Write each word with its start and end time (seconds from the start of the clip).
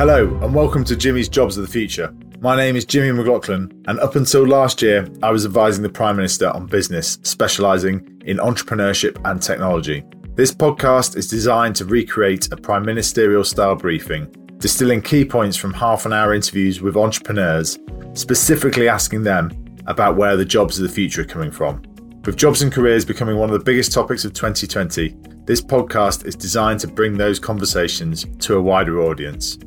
Hello, 0.00 0.34
and 0.42 0.54
welcome 0.54 0.82
to 0.84 0.96
Jimmy's 0.96 1.28
Jobs 1.28 1.58
of 1.58 1.66
the 1.66 1.70
Future. 1.70 2.10
My 2.40 2.56
name 2.56 2.74
is 2.74 2.86
Jimmy 2.86 3.12
McLaughlin, 3.12 3.84
and 3.86 4.00
up 4.00 4.16
until 4.16 4.46
last 4.46 4.80
year, 4.80 5.06
I 5.22 5.30
was 5.30 5.44
advising 5.44 5.82
the 5.82 5.90
Prime 5.90 6.16
Minister 6.16 6.48
on 6.48 6.64
business, 6.64 7.18
specialising 7.22 8.22
in 8.24 8.38
entrepreneurship 8.38 9.20
and 9.30 9.42
technology. 9.42 10.02
This 10.36 10.52
podcast 10.52 11.18
is 11.18 11.28
designed 11.28 11.76
to 11.76 11.84
recreate 11.84 12.50
a 12.50 12.56
prime 12.56 12.82
ministerial 12.82 13.44
style 13.44 13.76
briefing, 13.76 14.34
distilling 14.56 15.02
key 15.02 15.22
points 15.22 15.58
from 15.58 15.74
half 15.74 16.06
an 16.06 16.14
hour 16.14 16.32
interviews 16.32 16.80
with 16.80 16.96
entrepreneurs, 16.96 17.78
specifically 18.14 18.88
asking 18.88 19.22
them 19.22 19.50
about 19.86 20.16
where 20.16 20.38
the 20.38 20.46
jobs 20.46 20.78
of 20.78 20.88
the 20.88 20.94
future 20.94 21.20
are 21.20 21.26
coming 21.26 21.50
from. 21.50 21.82
With 22.24 22.38
jobs 22.38 22.62
and 22.62 22.72
careers 22.72 23.04
becoming 23.04 23.36
one 23.36 23.50
of 23.50 23.58
the 23.58 23.64
biggest 23.66 23.92
topics 23.92 24.24
of 24.24 24.32
2020, 24.32 25.14
this 25.44 25.60
podcast 25.60 26.24
is 26.24 26.36
designed 26.36 26.80
to 26.80 26.88
bring 26.88 27.18
those 27.18 27.38
conversations 27.38 28.24
to 28.38 28.56
a 28.56 28.62
wider 28.62 29.02
audience. 29.02 29.58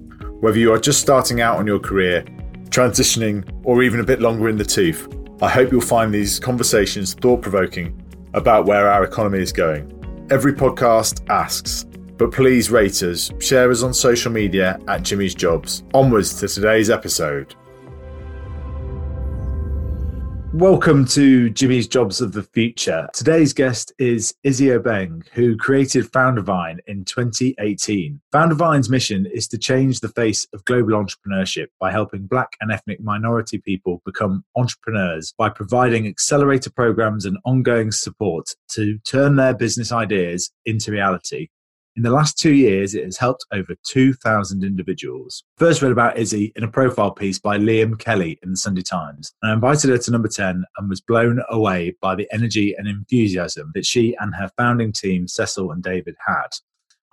Whether 0.43 0.59
you 0.59 0.73
are 0.73 0.77
just 0.77 0.99
starting 0.99 1.39
out 1.39 1.55
on 1.55 1.65
your 1.65 1.79
career, 1.79 2.21
transitioning, 2.65 3.49
or 3.63 3.81
even 3.81 4.01
a 4.01 4.03
bit 4.03 4.19
longer 4.19 4.49
in 4.49 4.57
the 4.57 4.65
tooth, 4.65 5.07
I 5.41 5.47
hope 5.47 5.71
you'll 5.71 5.79
find 5.79 6.13
these 6.13 6.37
conversations 6.37 7.13
thought 7.13 7.41
provoking 7.41 7.97
about 8.33 8.65
where 8.65 8.91
our 8.91 9.05
economy 9.05 9.39
is 9.39 9.53
going. 9.53 9.87
Every 10.29 10.53
podcast 10.53 11.25
asks, 11.29 11.85
but 12.17 12.33
please 12.33 12.69
rate 12.69 13.01
us, 13.03 13.31
share 13.39 13.71
us 13.71 13.83
on 13.83 13.93
social 13.93 14.33
media 14.33 14.81
at 14.89 15.03
Jimmy's 15.03 15.33
Jobs. 15.33 15.85
Onwards 15.93 16.37
to 16.41 16.49
today's 16.49 16.89
episode. 16.89 17.55
Welcome 20.53 21.05
to 21.05 21.49
Jimmy's 21.49 21.87
Jobs 21.87 22.21
of 22.21 22.33
the 22.33 22.43
Future. 22.43 23.09
Today's 23.11 23.53
guest 23.53 23.91
is 23.97 24.35
Izzy 24.43 24.67
Obeng, 24.67 25.27
who 25.29 25.57
created 25.57 26.11
Foundervine 26.11 26.77
in 26.85 27.05
2018. 27.05 28.21
Foundervine's 28.31 28.87
mission 28.87 29.25
is 29.25 29.47
to 29.47 29.57
change 29.57 29.99
the 29.99 30.09
face 30.09 30.45
of 30.53 30.63
global 30.65 30.91
entrepreneurship 30.91 31.69
by 31.79 31.91
helping 31.91 32.27
Black 32.27 32.49
and 32.61 32.71
ethnic 32.71 33.01
minority 33.01 33.57
people 33.57 34.03
become 34.05 34.45
entrepreneurs 34.55 35.33
by 35.39 35.49
providing 35.49 36.05
accelerator 36.05 36.69
programs 36.69 37.25
and 37.25 37.39
ongoing 37.45 37.91
support 37.91 38.49
to 38.73 38.99
turn 38.99 39.37
their 39.37 39.55
business 39.55 39.91
ideas 39.91 40.51
into 40.67 40.91
reality. 40.91 41.47
In 41.95 42.01
the 42.01 42.09
last 42.09 42.39
two 42.39 42.53
years, 42.53 42.95
it 42.95 43.03
has 43.03 43.17
helped 43.17 43.45
over 43.51 43.75
2,000 43.87 44.63
individuals. 44.63 45.43
First 45.57 45.83
read 45.83 45.91
about 45.91 46.17
Izzy 46.17 46.51
in 46.55 46.63
a 46.63 46.67
profile 46.67 47.11
piece 47.11 47.37
by 47.37 47.59
Liam 47.59 47.99
Kelly 47.99 48.39
in 48.41 48.49
the 48.49 48.57
Sunday 48.57 48.81
Times. 48.81 49.31
And 49.43 49.51
I 49.51 49.53
invited 49.53 49.91
her 49.91 49.99
to 49.99 50.11
number 50.11 50.27
10 50.27 50.63
and 50.77 50.89
was 50.89 51.01
blown 51.01 51.43
away 51.49 51.95
by 52.01 52.15
the 52.15 52.27
energy 52.33 52.73
and 52.75 52.87
enthusiasm 52.87 53.71
that 53.75 53.85
she 53.85 54.15
and 54.19 54.33
her 54.33 54.49
founding 54.57 54.91
team, 54.91 55.27
Cecil 55.27 55.71
and 55.71 55.83
David, 55.83 56.15
had. 56.25 56.47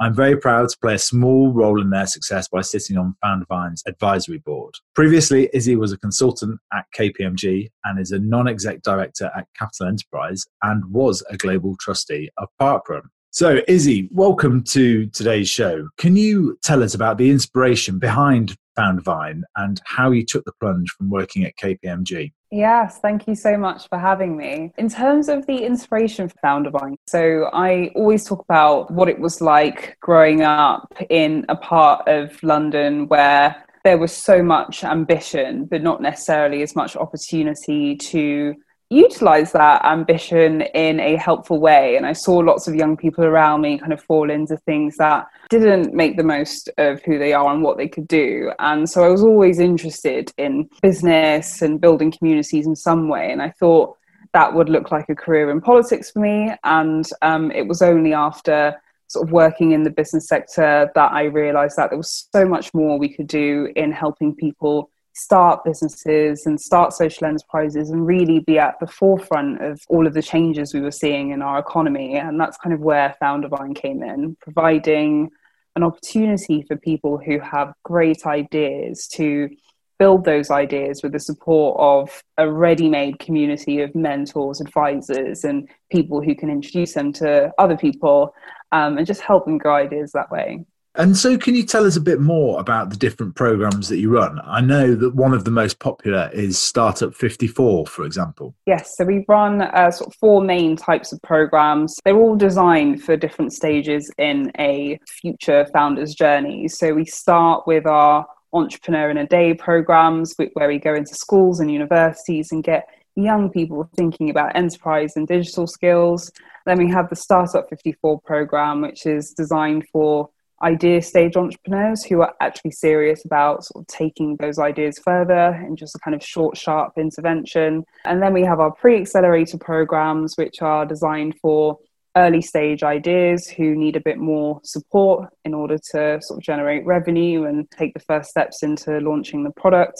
I'm 0.01 0.15
very 0.15 0.39
proud 0.39 0.71
to 0.71 0.79
play 0.81 0.95
a 0.95 0.99
small 0.99 1.53
role 1.53 1.79
in 1.79 1.91
their 1.91 2.07
success 2.07 2.49
by 2.49 2.63
sitting 2.63 2.97
on 2.97 3.17
Foundervine's 3.23 3.83
advisory 3.87 4.39
board. 4.39 4.77
Previously, 4.95 5.51
Izzy 5.53 5.77
was 5.77 5.93
a 5.93 5.99
consultant 5.99 6.59
at 6.73 6.87
KPMG 6.97 7.69
and 7.85 8.01
is 8.01 8.13
a 8.13 8.19
non 8.19 8.49
exec 8.49 8.81
director 8.81 9.31
at 9.37 9.47
Capital 9.59 9.89
Enterprise 9.89 10.47
and 10.63 10.91
was 10.91 11.23
a 11.29 11.37
global 11.37 11.77
trustee 11.79 12.31
of 12.39 12.49
Parkrun. 12.59 13.03
So, 13.33 13.61
Izzy, 13.69 14.09
welcome 14.11 14.65
to 14.65 15.07
today's 15.07 15.49
show. 15.49 15.89
Can 15.99 16.17
you 16.17 16.59
tell 16.65 16.83
us 16.83 16.95
about 16.95 17.17
the 17.17 17.31
inspiration 17.31 18.01
behind 18.01 18.57
Foundervine 18.77 19.43
and 19.55 19.81
how 19.85 20.11
you 20.11 20.27
took 20.27 20.45
the 20.45 20.53
plunge 20.59 20.91
from 20.91 21.11
working 21.11 21.45
at 21.45 21.57
KPMG? 21.57 22.33
Yes, 22.51 22.99
thank 22.99 23.29
you 23.29 23.37
so 23.37 23.57
much 23.57 23.89
for 23.89 23.99
having 23.99 24.37
me. 24.37 24.73
In 24.79 24.89
terms 24.89 25.29
of 25.29 25.47
the 25.47 25.65
inspiration 25.65 26.29
for 26.29 26.35
Foundervine, 26.45 26.97
so 27.07 27.49
I 27.53 27.93
always 27.95 28.25
talk 28.25 28.45
about 28.49 28.91
what 28.91 29.09
it 29.09 29.21
was 29.21 29.41
like 29.41 29.97
growing 30.01 30.43
up 30.43 30.93
in 31.09 31.47
a 31.49 31.55
part 31.55 32.09
of 32.09 32.43
London 32.43 33.07
where 33.07 33.65
there 33.85 33.97
was 33.97 34.13
so 34.13 34.43
much 34.43 34.83
ambition, 34.83 35.67
but 35.67 35.85
not 35.85 36.03
necessarily 36.03 36.63
as 36.63 36.75
much 36.75 36.97
opportunity 36.97 37.95
to 37.95 38.57
utilize 38.91 39.53
that 39.53 39.85
ambition 39.85 40.63
in 40.63 40.99
a 40.99 41.17
helpful 41.17 41.61
way. 41.61 41.97
And 41.97 42.05
I 42.05 42.13
saw 42.13 42.39
lots 42.39 42.67
of 42.67 42.75
young 42.75 42.97
people 42.97 43.25
around 43.25 43.61
me 43.61 43.79
kind 43.79 43.93
of 43.93 44.03
fall 44.03 44.31
into 44.31 44.57
things 44.59 44.97
that 44.97 45.29
didn't 45.49 45.95
make 45.95 46.17
the 46.17 46.25
most 46.25 46.69
of 46.77 47.01
who 47.03 47.19
they 47.19 47.33
are 47.33 47.53
and 47.53 47.63
what 47.63 47.77
they 47.77 47.89
could 47.89 48.09
do. 48.09 48.53
And 48.59 48.91
so 48.91 49.05
I 49.05 49.09
was 49.09 49.23
always 49.23 49.61
interested 49.61 50.33
in 50.37 50.69
business 50.83 51.63
and 51.63 51.81
building 51.81 52.11
communities 52.11 52.67
in 52.67 52.75
some 52.75 53.09
way. 53.09 53.31
And 53.31 53.41
I 53.41 53.51
thought 53.51 53.97
that 54.35 54.55
would 54.55 54.69
look 54.69 54.91
like 54.91 55.09
a 55.09 55.15
career 55.15 55.51
in 55.51 55.61
politics 55.61 56.11
for 56.11 56.19
me. 56.19 56.53
And 56.65 57.09
um, 57.23 57.53
it 57.53 57.69
was 57.69 57.83
only 57.83 58.13
after 58.13 58.75
sort 59.07 59.27
of 59.27 59.33
working 59.33 59.73
in 59.73 59.85
the 59.85 59.91
business 59.91 60.29
sector 60.29 60.91
that 60.95 61.13
I 61.13 61.25
realized 61.25 61.77
that 61.77 61.91
there 61.91 61.97
was 61.97 62.29
so 62.33 62.45
much 62.45 62.73
more 62.75 62.99
we 62.99 63.09
could 63.09 63.27
do 63.27 63.73
in 63.75 63.93
helping 63.93 64.35
people 64.35 64.91
start 65.13 65.65
businesses 65.65 66.47
and 66.47 66.61
start 66.61 66.93
social 66.93 67.27
enterprises 67.27 67.91
and 67.91 68.07
really 68.07 68.41
be 68.41 68.59
at 68.59 68.79
the 68.81 68.87
forefront 68.87 69.61
of 69.63 69.81
all 69.89 70.07
of 70.07 70.15
the 70.15 70.23
changes 70.23 70.73
we 70.73 70.81
were 70.81 70.91
seeing 70.91 71.31
in 71.31 71.43
our 71.43 71.59
economy. 71.59 72.17
And 72.17 72.41
that's 72.41 72.57
kind 72.57 72.73
of 72.73 72.81
where 72.81 73.17
Foundervine 73.23 73.75
came 73.75 74.03
in, 74.03 74.37
providing 74.41 75.31
an 75.77 75.83
opportunity 75.83 76.63
for 76.63 76.77
people 76.77 77.19
who 77.19 77.39
have 77.41 77.73
great 77.85 78.27
ideas 78.27 79.07
to 79.09 79.51
build 79.99 80.25
those 80.25 80.51
ideas 80.51 81.03
with 81.03 81.13
the 81.13 81.21
support 81.21 81.77
of 81.79 82.23
a 82.39 82.51
ready 82.51 82.89
made 82.89 83.19
community 83.19 83.83
of 83.83 83.95
mentors, 83.95 84.61
advisors, 84.61 85.45
and 85.45 85.69
people 85.93 86.23
who 86.23 86.35
can 86.35 86.49
introduce 86.49 86.95
them 86.95 87.13
to 87.13 87.53
other 87.59 87.77
people 87.77 88.35
um, 88.73 88.97
and 88.97 89.07
just 89.07 89.21
help 89.21 89.45
them 89.45 89.59
grow 89.59 89.75
ideas 89.75 90.13
that 90.13 90.31
way. 90.31 90.65
And 90.97 91.17
so, 91.17 91.39
can 91.39 91.55
you 91.55 91.65
tell 91.65 91.87
us 91.87 91.97
a 91.97 92.01
bit 92.01 92.21
more 92.21 92.59
about 92.59 92.91
the 92.91 92.97
different 92.97 93.37
programs 93.37 93.89
that 93.89 93.99
you 93.99 94.11
run? 94.11 94.41
I 94.45 94.61
know 94.61 94.97
that 94.97 95.15
one 95.15 95.33
of 95.33 95.45
the 95.45 95.51
most 95.51 95.79
popular 95.79 96.29
is 96.33 96.59
Startup 96.59 97.15
54, 97.15 97.87
for 97.87 98.05
example. 98.05 98.57
Yes, 98.67 98.97
so 98.97 99.05
we 99.05 99.25
run 99.29 99.63
uh, 99.63 99.93
sort 99.93 100.09
of 100.09 100.17
four 100.17 100.43
main 100.43 100.75
types 100.75 101.13
of 101.13 101.23
programs. 101.23 101.97
They're 102.05 102.17
all 102.17 102.37
designed 102.37 103.05
for 103.05 103.17
different 103.17 103.53
stages 103.53 104.11
in 104.19 104.51
a 104.59 104.99
future 105.07 105.65
founder's 105.73 106.13
journey. 106.13 106.67
So, 106.67 106.93
we 106.93 107.05
start 107.05 107.69
with 107.69 107.87
our 107.87 108.27
Entrepreneur 108.53 109.11
in 109.11 109.17
a 109.17 109.27
Day 109.27 109.55
programs, 109.55 110.35
where 110.55 110.67
we 110.67 110.79
go 110.79 110.95
into 110.95 111.15
schools 111.15 111.61
and 111.61 111.71
universities 111.71 112.51
and 112.51 112.65
get 112.65 112.89
young 113.15 113.49
people 113.49 113.89
thinking 113.97 114.29
about 114.29 114.57
enterprise 114.57 115.13
and 115.15 115.29
digital 115.29 115.69
skills. 115.69 116.33
Then 116.67 116.79
we 116.79 116.91
have 116.91 117.09
the 117.09 117.17
Startup 117.17 117.69
54 117.69 118.21
program, 118.23 118.81
which 118.81 119.07
is 119.07 119.33
designed 119.37 119.87
for 119.93 120.31
idea 120.63 121.01
stage 121.01 121.37
entrepreneurs 121.37 122.05
who 122.05 122.21
are 122.21 122.35
actually 122.41 122.73
serious 122.73 123.25
about 123.25 123.65
sort 123.65 123.83
of 123.83 123.87
taking 123.87 124.37
those 124.37 124.59
ideas 124.59 124.99
further 124.99 125.63
in 125.67 125.77
just 125.77 125.95
a 125.95 125.99
kind 126.01 126.15
of 126.15 126.23
short, 126.23 126.57
sharp 126.57 126.93
intervention. 126.99 127.85
And 128.05 128.23
then 128.23 128.33
we 128.33 128.45
have 128.45 128.61
our 128.61 128.73
pre 128.73 129.01
accelerator 129.01 129.59
programs, 129.59 130.37
which 130.37 130.63
are 130.63 130.85
designed 130.85 131.37
for 131.41 131.79
early 132.17 132.43
stage 132.43 132.83
ideas 132.83 133.49
who 133.49 133.75
need 133.75 133.97
a 133.97 134.01
bit 134.01 134.19
more 134.19 134.61
support 134.65 135.31
in 135.45 135.55
order 135.55 135.79
to 135.93 136.21
sort 136.21 136.39
of 136.39 136.43
generate 136.43 136.85
revenue 136.85 137.45
and 137.45 137.71
take 137.71 137.95
the 137.95 138.01
first 138.01 138.31
steps 138.31 138.63
into 138.63 138.99
launching 138.99 139.45
the 139.45 139.53
product. 139.53 139.99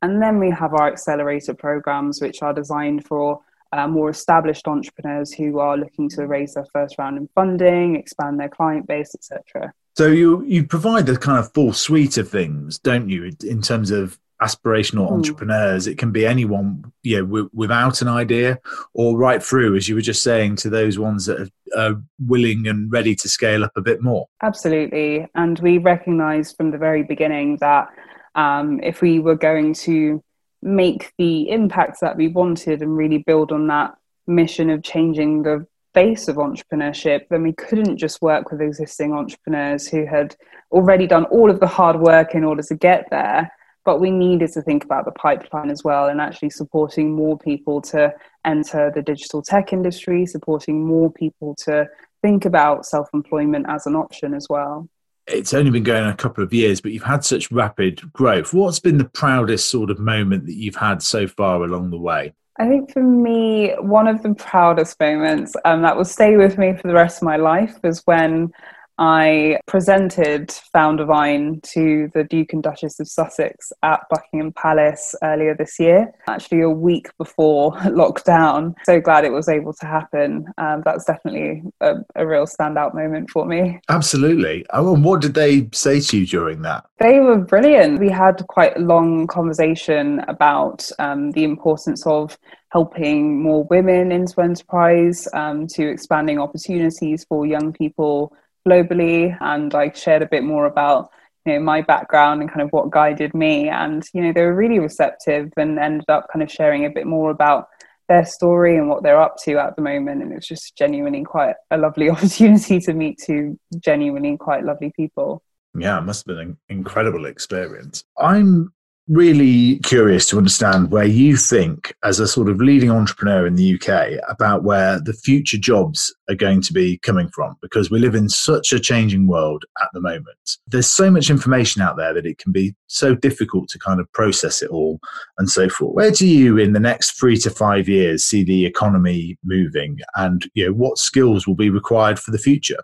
And 0.00 0.22
then 0.22 0.38
we 0.38 0.50
have 0.50 0.74
our 0.74 0.90
accelerator 0.90 1.54
programs, 1.54 2.20
which 2.20 2.42
are 2.42 2.54
designed 2.54 3.04
for 3.06 3.40
uh, 3.72 3.86
more 3.86 4.10
established 4.10 4.66
entrepreneurs 4.66 5.32
who 5.32 5.58
are 5.58 5.76
looking 5.76 6.08
to 6.10 6.26
raise 6.26 6.54
their 6.54 6.66
first 6.72 6.96
round 6.98 7.18
in 7.18 7.28
funding, 7.34 7.96
expand 7.96 8.40
their 8.40 8.48
client 8.48 8.86
base, 8.86 9.14
etc. 9.14 9.72
So 9.96 10.06
you 10.06 10.44
you 10.44 10.64
provide 10.64 11.06
the 11.06 11.16
kind 11.16 11.38
of 11.38 11.52
full 11.52 11.72
suite 11.72 12.18
of 12.18 12.28
things, 12.28 12.78
don't 12.78 13.08
you, 13.08 13.32
in 13.44 13.62
terms 13.62 13.90
of 13.90 14.18
aspirational 14.40 15.08
mm. 15.08 15.12
entrepreneurs? 15.12 15.86
It 15.86 15.98
can 15.98 16.12
be 16.12 16.24
anyone, 16.24 16.92
you 17.02 17.18
know, 17.18 17.24
w- 17.24 17.50
without 17.52 18.00
an 18.00 18.08
idea, 18.08 18.58
or 18.94 19.18
right 19.18 19.42
through, 19.42 19.76
as 19.76 19.88
you 19.88 19.96
were 19.96 20.00
just 20.00 20.22
saying, 20.22 20.56
to 20.56 20.70
those 20.70 20.98
ones 20.98 21.26
that 21.26 21.40
are, 21.40 21.80
are 21.80 22.02
willing 22.24 22.68
and 22.68 22.90
ready 22.92 23.14
to 23.16 23.28
scale 23.28 23.64
up 23.64 23.72
a 23.76 23.82
bit 23.82 24.00
more. 24.02 24.28
Absolutely, 24.42 25.26
and 25.34 25.58
we 25.58 25.78
recognised 25.78 26.56
from 26.56 26.70
the 26.70 26.78
very 26.78 27.02
beginning 27.02 27.56
that 27.56 27.88
um, 28.34 28.80
if 28.82 29.02
we 29.02 29.18
were 29.18 29.34
going 29.34 29.74
to 29.74 30.22
make 30.62 31.12
the 31.18 31.48
impacts 31.50 32.00
that 32.00 32.16
we 32.16 32.28
wanted 32.28 32.82
and 32.82 32.96
really 32.96 33.18
build 33.18 33.52
on 33.52 33.66
that 33.68 33.96
mission 34.26 34.70
of 34.70 34.82
changing 34.82 35.42
the 35.42 35.66
face 35.94 36.28
of 36.28 36.36
entrepreneurship, 36.36 37.28
then 37.28 37.42
we 37.42 37.52
couldn't 37.52 37.96
just 37.96 38.20
work 38.22 38.50
with 38.50 38.60
existing 38.60 39.12
entrepreneurs 39.12 39.88
who 39.88 40.06
had 40.06 40.36
already 40.70 41.06
done 41.06 41.24
all 41.26 41.50
of 41.50 41.60
the 41.60 41.66
hard 41.66 41.98
work 41.98 42.34
in 42.34 42.44
order 42.44 42.62
to 42.62 42.74
get 42.74 43.06
there. 43.10 43.50
But 43.84 44.00
we 44.00 44.10
needed 44.10 44.52
to 44.52 44.62
think 44.62 44.84
about 44.84 45.06
the 45.06 45.12
pipeline 45.12 45.70
as 45.70 45.82
well 45.82 46.08
and 46.08 46.20
actually 46.20 46.50
supporting 46.50 47.12
more 47.12 47.38
people 47.38 47.80
to 47.82 48.12
enter 48.44 48.92
the 48.94 49.00
digital 49.00 49.40
tech 49.40 49.72
industry, 49.72 50.26
supporting 50.26 50.84
more 50.86 51.10
people 51.10 51.54
to 51.64 51.88
think 52.20 52.44
about 52.44 52.84
self 52.84 53.08
employment 53.14 53.66
as 53.68 53.86
an 53.86 53.96
option 53.96 54.34
as 54.34 54.46
well. 54.50 54.88
It's 55.28 55.54
only 55.54 55.70
been 55.70 55.82
going 55.82 56.08
a 56.08 56.16
couple 56.16 56.42
of 56.42 56.52
years, 56.52 56.80
but 56.80 56.92
you've 56.92 57.02
had 57.02 57.24
such 57.24 57.50
rapid 57.50 58.12
growth. 58.12 58.54
What's 58.54 58.80
been 58.80 58.98
the 58.98 59.08
proudest 59.08 59.70
sort 59.70 59.90
of 59.90 59.98
moment 59.98 60.46
that 60.46 60.54
you've 60.54 60.76
had 60.76 61.02
so 61.02 61.26
far 61.26 61.62
along 61.62 61.90
the 61.90 61.98
way? 61.98 62.32
I 62.58 62.66
think 62.68 62.92
for 62.92 63.02
me, 63.02 63.72
one 63.78 64.08
of 64.08 64.22
the 64.22 64.34
proudest 64.34 64.98
moments 64.98 65.54
um, 65.64 65.82
that 65.82 65.96
will 65.96 66.04
stay 66.04 66.36
with 66.36 66.58
me 66.58 66.74
for 66.74 66.88
the 66.88 66.94
rest 66.94 67.22
of 67.22 67.26
my 67.26 67.36
life 67.36 67.78
was 67.84 68.02
when 68.04 68.52
I 68.98 69.60
presented 69.66 70.48
Foundervine 70.74 71.62
to 71.74 72.10
the 72.14 72.24
Duke 72.24 72.52
and 72.52 72.62
Duchess 72.62 72.98
of 72.98 73.08
Sussex 73.08 73.72
at 73.84 74.00
Buckingham 74.10 74.52
Palace 74.52 75.14
earlier 75.22 75.54
this 75.54 75.78
year, 75.78 76.12
actually 76.26 76.62
a 76.62 76.70
week 76.70 77.08
before 77.16 77.72
lockdown. 77.84 78.74
So 78.84 79.00
glad 79.00 79.24
it 79.24 79.32
was 79.32 79.48
able 79.48 79.72
to 79.74 79.86
happen. 79.86 80.46
Um, 80.58 80.82
that's 80.84 81.04
definitely 81.04 81.62
a, 81.80 81.94
a, 82.16 82.26
real 82.26 82.46
standout 82.46 82.94
moment 82.94 83.30
for 83.30 83.46
me. 83.46 83.80
Absolutely. 83.88 84.66
Oh, 84.70 84.94
and 84.94 85.04
what 85.04 85.20
did 85.20 85.34
they 85.34 85.68
say 85.72 86.00
to 86.00 86.18
you 86.18 86.26
during 86.26 86.62
that? 86.62 86.84
They 86.98 87.20
were 87.20 87.38
brilliant. 87.38 88.00
We 88.00 88.10
had 88.10 88.44
quite 88.48 88.76
a 88.76 88.80
long 88.80 89.28
conversation 89.28 90.20
about 90.26 90.90
um, 90.98 91.30
the 91.30 91.44
importance 91.44 92.04
of 92.04 92.36
helping 92.70 93.40
more 93.40 93.64
women 93.64 94.12
into 94.12 94.40
enterprise, 94.40 95.28
um, 95.32 95.66
to 95.68 95.88
expanding 95.88 96.38
opportunities 96.38 97.24
for 97.24 97.46
young 97.46 97.72
people 97.72 98.34
globally 98.68 99.36
and 99.40 99.74
I 99.74 99.90
shared 99.92 100.22
a 100.22 100.28
bit 100.28 100.44
more 100.44 100.66
about 100.66 101.10
you 101.46 101.54
know 101.54 101.60
my 101.60 101.80
background 101.82 102.40
and 102.40 102.50
kind 102.50 102.62
of 102.62 102.70
what 102.70 102.90
guided 102.90 103.34
me. 103.34 103.68
And 103.68 104.04
you 104.12 104.22
know 104.22 104.32
they 104.32 104.42
were 104.42 104.54
really 104.54 104.78
receptive 104.78 105.50
and 105.56 105.78
ended 105.78 106.08
up 106.08 106.26
kind 106.32 106.42
of 106.42 106.50
sharing 106.50 106.84
a 106.84 106.90
bit 106.90 107.06
more 107.06 107.30
about 107.30 107.68
their 108.08 108.24
story 108.24 108.76
and 108.76 108.88
what 108.88 109.02
they're 109.02 109.20
up 109.20 109.36
to 109.44 109.58
at 109.58 109.76
the 109.76 109.82
moment. 109.82 110.22
And 110.22 110.32
it's 110.32 110.48
just 110.48 110.76
genuinely 110.76 111.24
quite 111.24 111.54
a 111.70 111.76
lovely 111.76 112.10
opportunity 112.14 112.80
to 112.80 112.94
meet 112.94 113.18
two 113.24 113.58
genuinely 113.78 114.36
quite 114.36 114.64
lovely 114.64 114.92
people. 114.94 115.42
Yeah 115.74 115.98
it 115.98 116.02
must 116.02 116.26
have 116.26 116.36
been 116.36 116.48
an 116.48 116.58
incredible 116.68 117.26
experience. 117.26 118.04
I'm 118.18 118.72
really 119.08 119.78
curious 119.80 120.26
to 120.26 120.38
understand 120.38 120.90
where 120.90 121.04
you 121.04 121.36
think, 121.36 121.94
as 122.04 122.20
a 122.20 122.28
sort 122.28 122.48
of 122.48 122.60
leading 122.60 122.90
entrepreneur 122.90 123.46
in 123.46 123.54
the 123.54 123.74
UK, 123.74 124.20
about 124.28 124.64
where 124.64 125.00
the 125.00 125.14
future 125.14 125.56
jobs 125.56 126.14
are 126.28 126.34
going 126.34 126.60
to 126.60 126.72
be 126.72 126.98
coming 126.98 127.28
from, 127.28 127.56
because 127.62 127.90
we 127.90 127.98
live 127.98 128.14
in 128.14 128.28
such 128.28 128.72
a 128.72 128.78
changing 128.78 129.26
world 129.26 129.64
at 129.80 129.88
the 129.92 130.00
moment. 130.00 130.26
There's 130.66 130.90
so 130.90 131.10
much 131.10 131.30
information 131.30 131.80
out 131.80 131.96
there 131.96 132.12
that 132.12 132.26
it 132.26 132.38
can 132.38 132.52
be 132.52 132.74
so 132.86 133.14
difficult 133.14 133.68
to 133.70 133.78
kind 133.78 133.98
of 133.98 134.12
process 134.12 134.62
it 134.62 134.70
all 134.70 135.00
and 135.38 135.48
so 135.48 135.68
forth. 135.68 135.94
Where 135.94 136.10
do 136.10 136.26
you, 136.26 136.58
in 136.58 136.74
the 136.74 136.80
next 136.80 137.18
three 137.18 137.38
to 137.38 137.50
five 137.50 137.88
years, 137.88 138.24
see 138.24 138.44
the 138.44 138.66
economy 138.66 139.38
moving, 139.42 139.98
and 140.16 140.48
you 140.54 140.66
know 140.66 140.72
what 140.72 140.98
skills 140.98 141.46
will 141.46 141.54
be 141.54 141.70
required 141.70 142.18
for 142.18 142.30
the 142.30 142.38
future? 142.38 142.78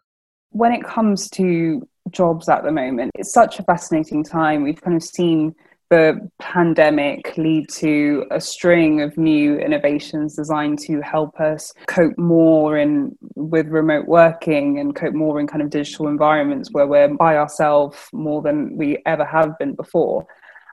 When 0.51 0.73
it 0.73 0.85
comes 0.85 1.29
to 1.31 1.87
jobs 2.11 2.49
at 2.49 2.65
the 2.65 2.73
moment, 2.73 3.11
it's 3.15 3.33
such 3.33 3.59
a 3.59 3.63
fascinating 3.65 4.25
time. 4.25 4.63
We've 4.63 4.81
kind 4.81 4.97
of 4.97 5.03
seen 5.03 5.55
the 5.91 6.19
pandemic 6.39 7.37
lead 7.37 7.69
to 7.69 8.25
a 8.31 8.41
string 8.41 9.03
of 9.03 9.17
new 9.17 9.57
innovations 9.59 10.35
designed 10.35 10.79
to 10.81 11.01
help 11.01 11.39
us 11.41 11.73
cope 11.87 12.17
more 12.19 12.79
in 12.79 13.17
with 13.37 13.69
remote 13.69 14.07
working 14.07 14.79
and 14.79 14.95
cope 14.95 15.15
more 15.15 15.39
in 15.41 15.47
kind 15.47 15.63
of 15.63 15.71
digital 15.71 16.09
environments 16.09 16.71
where 16.73 16.87
we're 16.87 17.09
by 17.09 17.37
ourselves 17.37 17.99
more 18.13 18.43
than 18.43 18.77
we 18.77 18.99
ever 19.07 19.25
have 19.25 19.59
been 19.59 19.75
before 19.75 20.27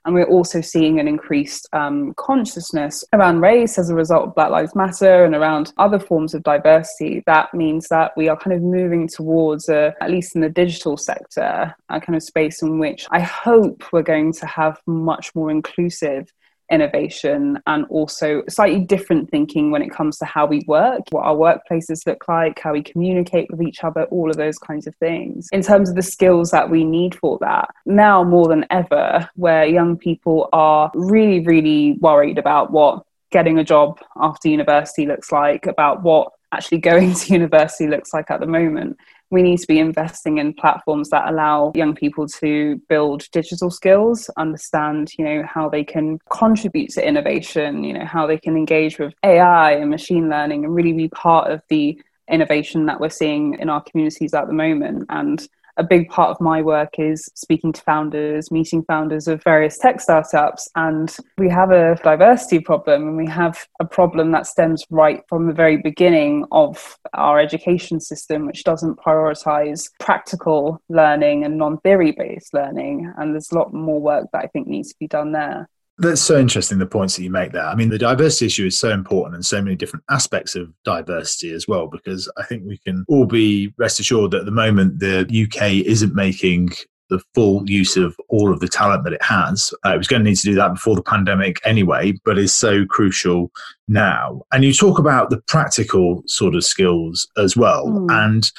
and 0.06 0.16
we're 0.16 0.26
also 0.26 0.62
seeing 0.62 1.00
an 1.00 1.08
increased 1.08 1.68
um, 1.74 2.14
consciousness 2.16 3.04
around 3.14 3.42
race 3.42 3.78
as 3.78 3.90
a 3.90 3.96
result 3.96 4.28
of 4.28 4.36
Black 4.36 4.50
Lives 4.50 4.76
Matter 4.76 5.26
and 5.26 5.36
around 5.36 5.74
other 5.78 6.00
forms 6.00 6.34
of 6.34 6.44
diversity. 6.44 7.24
That 7.26 7.54
means 7.54 7.88
that 7.90 8.12
we 8.18 8.28
are 8.28 8.38
kind 8.38 8.56
of 8.56 8.62
moving 8.62 9.08
towards, 9.08 9.70
a, 9.70 9.94
at 10.02 10.12
least 10.12 10.36
in 10.36 10.42
the 10.42 10.50
digital 10.50 10.98
sector, 10.98 11.76
a 11.90 12.02
kind 12.02 12.16
of 12.16 12.24
space 12.24 12.62
in 12.62 12.80
which 12.80 13.06
I 13.12 13.20
hope 13.20 13.84
we're 13.92 14.02
going 14.02 14.34
to 14.34 14.46
have 14.46 14.80
much 14.86 15.34
more 15.36 15.52
inclusive 15.52 16.32
innovation 16.72 17.60
and 17.68 17.86
also 17.90 18.44
slightly 18.50 18.80
different 18.80 19.30
thinking 19.30 19.72
when 19.72 19.82
it 19.82 19.92
comes 19.92 20.18
to 20.18 20.26
how 20.26 20.46
we 20.46 20.64
work, 20.68 21.02
what 21.12 21.26
our 21.26 21.36
workplaces 21.36 22.06
look 22.08 22.28
like, 22.28 22.60
how 22.60 22.74
we 22.74 22.82
communicate 22.82 23.50
with 23.52 23.62
each 23.62 23.84
other, 23.84 24.04
all 24.06 24.30
of 24.30 24.38
those 24.38 24.58
kinds 24.58 24.88
of 24.88 24.96
things. 24.96 25.50
In 25.52 25.62
terms 25.62 25.90
of 25.90 25.96
the 25.96 26.02
skills 26.02 26.52
that 26.52 26.70
we 26.70 26.84
need 26.84 27.16
for 27.16 27.38
that, 27.42 27.70
now 27.86 28.24
more 28.24 28.48
than 28.48 28.66
ever, 28.70 29.30
where 29.36 29.66
young 29.66 29.98
people 29.98 30.50
are 30.54 30.92
really, 30.96 31.42
really 31.42 31.98
worried 32.00 32.38
about 32.38 32.72
what 32.72 33.04
getting 33.32 33.60
a 33.60 33.64
job 33.64 34.00
after 34.18 34.50
university 34.50 35.06
looks 35.06 35.32
like, 35.32 35.66
about 35.66 36.02
what 36.04 36.32
actually 36.52 36.78
going 36.92 37.14
to 37.14 37.34
university 37.34 37.88
looks 37.88 38.14
like 38.14 38.32
at 38.32 38.40
the 38.40 38.48
moment 38.48 38.98
we 39.32 39.42
need 39.42 39.58
to 39.58 39.68
be 39.68 39.80
investing 39.80 40.38
in 40.38 40.54
platforms 40.54 41.10
that 41.10 41.30
allow 41.30 41.72
young 41.76 41.96
people 41.96 42.28
to 42.28 42.82
build 42.90 43.28
digital 43.32 43.72
skills 43.72 44.30
understand 44.38 45.12
you 45.18 45.26
know 45.26 45.44
how 45.48 45.70
they 45.70 45.84
can 45.84 46.20
contribute 46.30 46.90
to 46.92 47.06
innovation 47.06 47.84
you 47.84 47.94
know 47.94 48.06
how 48.06 48.28
they 48.28 48.38
can 48.38 48.56
engage 48.56 49.00
with 49.00 49.14
ai 49.24 49.72
and 49.72 49.90
machine 49.90 50.30
learning 50.30 50.66
and 50.66 50.76
really 50.76 50.94
be 50.94 51.08
part 51.10 51.50
of 51.52 51.62
the 51.70 52.00
innovation 52.32 52.86
that 52.86 53.00
we're 53.00 53.10
seeing 53.10 53.56
in 53.60 53.70
our 53.70 53.82
communities 53.82 54.34
at 54.34 54.48
the 54.48 54.54
moment. 54.54 55.06
And 55.10 55.46
a 55.78 55.84
big 55.84 56.10
part 56.10 56.30
of 56.30 56.42
my 56.42 56.62
work 56.62 57.00
is 57.00 57.30
speaking 57.36 57.74
to 57.74 57.82
founders, 57.82 58.52
meeting 58.52 58.84
founders 58.84 59.28
of 59.28 59.44
various 59.44 59.78
tech 59.78 60.02
startups. 60.02 60.70
And 60.76 61.16
we 61.38 61.50
have 61.50 61.72
a 61.72 61.98
diversity 62.04 62.60
problem 62.60 63.08
and 63.08 63.18
we 63.18 63.28
have 63.28 63.66
a 63.80 63.86
problem 63.86 64.32
that 64.32 64.48
stems 64.48 64.84
right 64.90 65.24
from 65.28 65.48
the 65.48 65.54
very 65.54 65.78
beginning 65.78 66.46
of 66.52 66.98
our 67.14 67.40
education 67.40 68.00
system, 68.00 68.46
which 68.46 68.64
doesn't 68.64 69.00
prioritize 69.00 69.90
practical 70.00 70.82
learning 70.90 71.44
and 71.44 71.58
non 71.58 71.80
theory 71.80 72.12
based 72.12 72.54
learning. 72.54 73.12
And 73.18 73.34
there's 73.34 73.52
a 73.52 73.56
lot 73.56 73.74
more 73.74 74.00
work 74.00 74.28
that 74.34 74.44
I 74.44 74.48
think 74.48 74.68
needs 74.68 74.90
to 74.90 74.96
be 75.00 75.08
done 75.08 75.32
there. 75.32 75.70
That's 76.02 76.22
so 76.22 76.40
interesting, 76.40 76.80
the 76.80 76.88
points 76.88 77.16
that 77.16 77.24
you 77.24 77.30
make 77.30 77.52
there. 77.52 77.68
I 77.68 77.76
mean, 77.76 77.90
the 77.90 78.00
diversity 78.00 78.48
issue 78.48 78.66
is 78.66 78.80
so 78.80 78.90
important 78.90 79.36
and 79.36 79.46
so 79.46 79.62
many 79.62 79.76
different 79.76 80.04
aspects 80.10 80.56
of 80.56 80.74
diversity 80.84 81.52
as 81.52 81.68
well, 81.68 81.86
because 81.86 82.32
I 82.38 82.44
think 82.44 82.64
we 82.66 82.80
can 82.80 83.06
all 83.08 83.28
be 83.28 83.72
rest 83.78 84.00
assured 84.00 84.32
that 84.32 84.40
at 84.40 84.46
the 84.46 84.52
moment 84.52 85.00
the 85.00 85.20
UK 85.22 85.86
isn't 85.86 86.16
making 86.16 86.72
the 87.12 87.22
full 87.36 87.70
use 87.70 87.98
of 87.98 88.16
all 88.30 88.52
of 88.52 88.62
the 88.62 88.68
talent 88.68 89.04
that 89.04 89.14
it 89.14 89.22
has. 89.22 89.72
Uh, 89.86 89.94
it 89.94 89.98
was 89.98 90.08
going 90.08 90.24
to 90.24 90.30
need 90.30 90.38
to 90.38 90.46
do 90.46 90.56
that 90.56 90.74
before 90.74 90.96
the 90.96 91.04
pandemic 91.04 91.60
anyway, 91.66 92.14
but 92.26 92.40
is 92.40 92.56
so 92.56 92.84
crucial 92.86 93.52
now. 93.88 94.42
And 94.52 94.64
you 94.64 94.74
talk 94.74 94.98
about 94.98 95.30
the 95.30 95.42
practical 95.48 96.24
sort 96.26 96.56
of 96.56 96.64
skills 96.64 97.28
as 97.38 97.56
well. 97.56 97.86
Mm. 97.86 98.08
And 98.10 98.52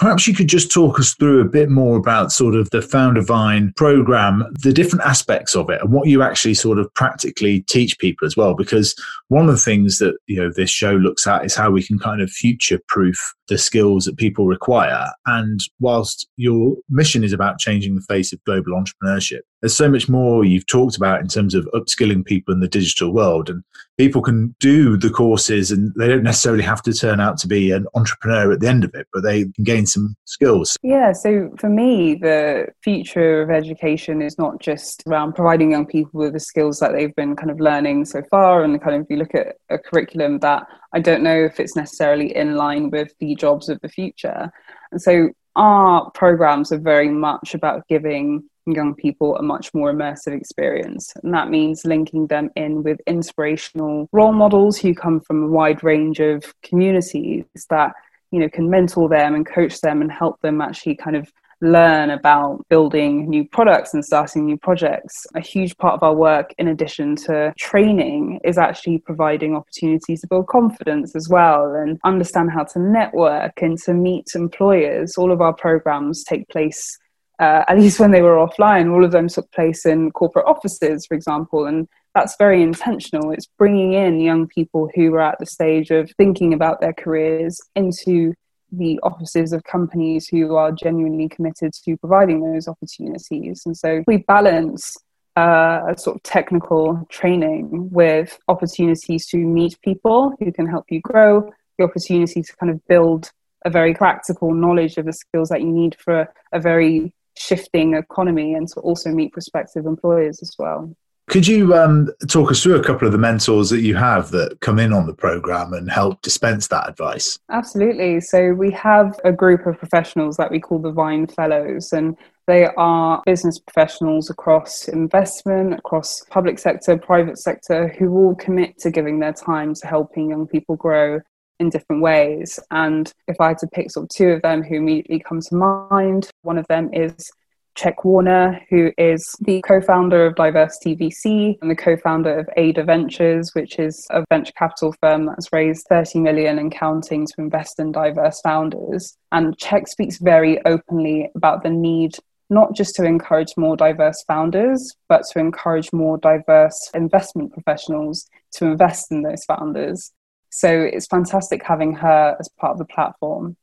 Perhaps 0.00 0.26
you 0.26 0.34
could 0.34 0.48
just 0.48 0.72
talk 0.72 0.98
us 0.98 1.12
through 1.12 1.42
a 1.42 1.48
bit 1.48 1.68
more 1.68 1.98
about 1.98 2.32
sort 2.32 2.54
of 2.54 2.70
the 2.70 2.78
Foundervine 2.78 3.76
program, 3.76 4.46
the 4.62 4.72
different 4.72 5.04
aspects 5.04 5.54
of 5.54 5.68
it, 5.68 5.78
and 5.82 5.92
what 5.92 6.08
you 6.08 6.22
actually 6.22 6.54
sort 6.54 6.78
of 6.78 6.92
practically 6.94 7.60
teach 7.68 7.98
people 7.98 8.24
as 8.26 8.34
well. 8.34 8.54
Because 8.54 8.94
one 9.28 9.46
of 9.46 9.54
the 9.54 9.60
things 9.60 9.98
that 9.98 10.16
you 10.26 10.40
know 10.40 10.50
this 10.50 10.70
show 10.70 10.92
looks 10.92 11.26
at 11.26 11.44
is 11.44 11.54
how 11.54 11.70
we 11.70 11.82
can 11.82 11.98
kind 11.98 12.22
of 12.22 12.30
future 12.30 12.80
proof 12.88 13.34
the 13.48 13.58
skills 13.58 14.06
that 14.06 14.16
people 14.16 14.46
require. 14.46 15.06
And 15.26 15.60
whilst 15.80 16.26
your 16.38 16.76
mission 16.88 17.22
is 17.22 17.34
about 17.34 17.58
changing 17.58 17.94
the 17.94 18.06
face 18.08 18.32
of 18.32 18.42
global 18.44 18.72
entrepreneurship, 18.72 19.40
there's 19.60 19.76
so 19.76 19.90
much 19.90 20.08
more 20.08 20.44
you've 20.44 20.66
talked 20.66 20.96
about 20.96 21.20
in 21.20 21.28
terms 21.28 21.54
of 21.54 21.68
upskilling 21.74 22.24
people 22.24 22.54
in 22.54 22.60
the 22.60 22.68
digital 22.68 23.12
world. 23.12 23.50
And 23.50 23.62
people 23.98 24.22
can 24.22 24.54
do 24.60 24.96
the 24.96 25.10
courses 25.10 25.70
and 25.70 25.92
they 25.96 26.08
don't 26.08 26.22
necessarily 26.22 26.62
have 26.62 26.80
to 26.82 26.92
turn 26.92 27.20
out 27.20 27.36
to 27.38 27.46
be 27.46 27.70
an 27.70 27.86
entrepreneur 27.94 28.52
at 28.52 28.60
the 28.60 28.68
end 28.68 28.84
of 28.84 28.94
it, 28.94 29.06
but 29.12 29.22
they 29.22 29.44
can 29.44 29.64
gain 29.64 29.86
some 29.86 30.16
skills. 30.24 30.76
Yeah. 30.82 31.12
So 31.12 31.50
for 31.58 31.68
me, 31.68 32.14
the 32.14 32.68
future 32.82 33.42
of 33.42 33.50
education 33.50 34.22
is 34.22 34.38
not 34.38 34.60
just 34.60 35.02
around 35.06 35.34
providing 35.34 35.72
young 35.72 35.86
people 35.86 36.20
with 36.20 36.32
the 36.32 36.40
skills 36.40 36.78
that 36.80 36.92
they've 36.92 37.14
been 37.14 37.36
kind 37.36 37.50
of 37.50 37.60
learning 37.60 38.06
so 38.06 38.22
far. 38.30 38.64
And 38.64 38.80
kind 38.80 38.96
of, 38.96 39.02
if 39.02 39.10
you 39.10 39.16
look 39.16 39.34
at 39.34 39.56
a 39.68 39.78
curriculum 39.78 40.38
that 40.38 40.66
I 40.94 41.00
don't 41.00 41.22
know 41.22 41.36
if 41.44 41.60
it's 41.60 41.76
necessarily 41.76 42.34
in 42.34 42.56
line 42.56 42.90
with 42.90 43.12
the 43.20 43.34
jobs 43.34 43.68
of 43.68 43.78
the 43.82 43.88
future. 43.88 44.50
And 44.92 45.00
so 45.00 45.28
our 45.56 46.10
programs 46.12 46.72
are 46.72 46.78
very 46.78 47.08
much 47.08 47.54
about 47.54 47.86
giving 47.88 48.44
young 48.66 48.94
people 48.94 49.36
a 49.36 49.42
much 49.42 49.72
more 49.74 49.92
immersive 49.92 50.36
experience. 50.36 51.12
And 51.22 51.34
that 51.34 51.50
means 51.50 51.84
linking 51.84 52.26
them 52.26 52.50
in 52.56 52.82
with 52.82 53.00
inspirational 53.06 54.08
role 54.12 54.32
models 54.32 54.78
who 54.78 54.94
come 54.94 55.20
from 55.20 55.42
a 55.42 55.48
wide 55.48 55.82
range 55.82 56.20
of 56.20 56.44
communities 56.62 57.44
that, 57.68 57.94
you 58.30 58.38
know, 58.38 58.48
can 58.48 58.70
mentor 58.70 59.08
them 59.08 59.34
and 59.34 59.46
coach 59.46 59.80
them 59.80 60.02
and 60.02 60.12
help 60.12 60.40
them 60.40 60.60
actually 60.60 60.94
kind 60.94 61.16
of 61.16 61.32
learn 61.60 62.10
about 62.10 62.64
building 62.68 63.28
new 63.28 63.46
products 63.46 63.92
and 63.94 64.04
starting 64.04 64.46
new 64.46 64.56
projects. 64.56 65.26
A 65.34 65.40
huge 65.40 65.76
part 65.76 65.94
of 65.94 66.02
our 66.02 66.14
work, 66.14 66.54
in 66.58 66.68
addition 66.68 67.16
to 67.16 67.52
training, 67.58 68.40
is 68.44 68.58
actually 68.58 68.98
providing 68.98 69.54
opportunities 69.54 70.22
to 70.22 70.26
build 70.26 70.46
confidence 70.46 71.14
as 71.14 71.28
well 71.28 71.74
and 71.74 71.98
understand 72.04 72.50
how 72.50 72.64
to 72.64 72.78
network 72.78 73.60
and 73.62 73.78
to 73.78 73.94
meet 73.94 74.26
employers. 74.34 75.16
All 75.16 75.32
of 75.32 75.40
our 75.40 75.54
programs 75.54 76.24
take 76.24 76.48
place. 76.48 76.98
Uh, 77.38 77.64
at 77.68 77.78
least 77.78 78.00
when 78.00 78.10
they 78.10 78.22
were 78.22 78.36
offline, 78.36 78.92
all 78.92 79.04
of 79.04 79.12
them 79.12 79.28
took 79.28 79.50
place 79.52 79.84
in 79.84 80.10
corporate 80.12 80.46
offices, 80.46 81.06
for 81.06 81.14
example, 81.14 81.66
and 81.66 81.88
that's 82.14 82.36
very 82.38 82.62
intentional. 82.62 83.30
It's 83.30 83.46
bringing 83.58 83.92
in 83.92 84.20
young 84.20 84.48
people 84.48 84.90
who 84.94 85.14
are 85.14 85.20
at 85.20 85.38
the 85.38 85.46
stage 85.46 85.90
of 85.90 86.10
thinking 86.16 86.52
about 86.52 86.80
their 86.80 86.92
careers 86.92 87.56
into 87.76 88.34
the 88.72 88.98
offices 89.02 89.52
of 89.52 89.64
companies 89.64 90.28
who 90.28 90.56
are 90.56 90.72
genuinely 90.72 91.28
committed 91.28 91.72
to 91.84 91.96
providing 91.96 92.40
those 92.40 92.68
opportunities. 92.68 93.62
And 93.66 93.76
so 93.76 94.04
we 94.06 94.18
balance 94.18 94.96
uh, 95.36 95.80
a 95.88 95.98
sort 95.98 96.16
of 96.16 96.22
technical 96.22 97.06
training 97.08 97.90
with 97.90 98.38
opportunities 98.48 99.26
to 99.28 99.36
meet 99.36 99.80
people 99.82 100.34
who 100.38 100.52
can 100.52 100.66
help 100.66 100.86
you 100.90 101.00
grow, 101.00 101.50
the 101.78 101.84
opportunity 101.84 102.42
to 102.42 102.56
kind 102.56 102.70
of 102.70 102.84
build 102.86 103.30
a 103.64 103.70
very 103.70 103.94
practical 103.94 104.52
knowledge 104.52 104.96
of 104.96 105.06
the 105.06 105.12
skills 105.12 105.48
that 105.50 105.60
you 105.60 105.68
need 105.68 105.96
for 105.98 106.32
a 106.52 106.60
very 106.60 107.12
shifting 107.36 107.94
economy 107.94 108.54
and 108.54 108.68
to 108.68 108.80
also 108.80 109.10
meet 109.10 109.32
prospective 109.32 109.86
employers 109.86 110.40
as 110.42 110.54
well. 110.58 110.94
Could 111.30 111.46
you 111.46 111.76
um, 111.76 112.10
talk 112.26 112.50
us 112.50 112.60
through 112.60 112.74
a 112.74 112.82
couple 112.82 113.06
of 113.06 113.12
the 113.12 113.18
mentors 113.18 113.70
that 113.70 113.82
you 113.82 113.94
have 113.94 114.32
that 114.32 114.58
come 114.58 114.80
in 114.80 114.92
on 114.92 115.06
the 115.06 115.14
program 115.14 115.72
and 115.74 115.88
help 115.88 116.20
dispense 116.22 116.66
that 116.66 116.88
advice? 116.88 117.38
Absolutely. 117.48 118.20
So, 118.20 118.52
we 118.52 118.72
have 118.72 119.16
a 119.24 119.30
group 119.30 119.64
of 119.64 119.78
professionals 119.78 120.36
that 120.38 120.50
we 120.50 120.58
call 120.58 120.80
the 120.80 120.90
Vine 120.90 121.28
Fellows, 121.28 121.92
and 121.92 122.16
they 122.48 122.66
are 122.76 123.22
business 123.26 123.60
professionals 123.60 124.28
across 124.28 124.88
investment, 124.88 125.74
across 125.74 126.24
public 126.30 126.58
sector, 126.58 126.98
private 126.98 127.38
sector, 127.38 127.86
who 127.96 128.10
all 128.10 128.34
commit 128.34 128.76
to 128.78 128.90
giving 128.90 129.20
their 129.20 129.32
time 129.32 129.72
to 129.74 129.86
helping 129.86 130.30
young 130.30 130.48
people 130.48 130.74
grow 130.74 131.20
in 131.60 131.70
different 131.70 132.02
ways. 132.02 132.58
And 132.72 133.12
if 133.28 133.36
I 133.40 133.48
had 133.48 133.58
to 133.58 133.68
pick 133.68 133.92
sort 133.92 134.06
of 134.06 134.08
two 134.08 134.30
of 134.30 134.42
them 134.42 134.64
who 134.64 134.74
immediately 134.74 135.20
come 135.20 135.40
to 135.42 135.54
mind, 135.54 136.28
one 136.42 136.58
of 136.58 136.66
them 136.66 136.92
is 136.92 137.30
Check 137.74 138.04
Warner, 138.04 138.60
who 138.68 138.92
is 138.98 139.24
the 139.40 139.62
co 139.62 139.80
founder 139.80 140.26
of 140.26 140.34
Diversity 140.34 140.96
VC 140.96 141.58
and 141.62 141.70
the 141.70 141.76
co 141.76 141.96
founder 141.96 142.38
of 142.38 142.48
Ada 142.56 142.84
Ventures, 142.84 143.50
which 143.54 143.78
is 143.78 144.06
a 144.10 144.24
venture 144.30 144.52
capital 144.52 144.94
firm 145.00 145.26
that's 145.26 145.52
raised 145.52 145.86
30 145.88 146.20
million 146.20 146.58
and 146.58 146.72
counting 146.72 147.26
to 147.26 147.34
invest 147.38 147.78
in 147.78 147.92
diverse 147.92 148.40
founders. 148.40 149.16
And 149.32 149.56
Czech 149.58 149.88
speaks 149.88 150.18
very 150.18 150.64
openly 150.66 151.30
about 151.34 151.62
the 151.62 151.70
need 151.70 152.16
not 152.50 152.74
just 152.74 152.96
to 152.96 153.04
encourage 153.04 153.56
more 153.56 153.76
diverse 153.76 154.22
founders, 154.24 154.96
but 155.08 155.22
to 155.30 155.38
encourage 155.38 155.92
more 155.92 156.18
diverse 156.18 156.90
investment 156.94 157.52
professionals 157.52 158.28
to 158.50 158.66
invest 158.66 159.12
in 159.12 159.22
those 159.22 159.44
founders. 159.44 160.10
So 160.50 160.68
it's 160.68 161.06
fantastic 161.06 161.62
having 161.62 161.94
her 161.94 162.36
as 162.38 162.48
part 162.58 162.72
of 162.72 162.78
the 162.78 162.84
platform. 162.84 163.56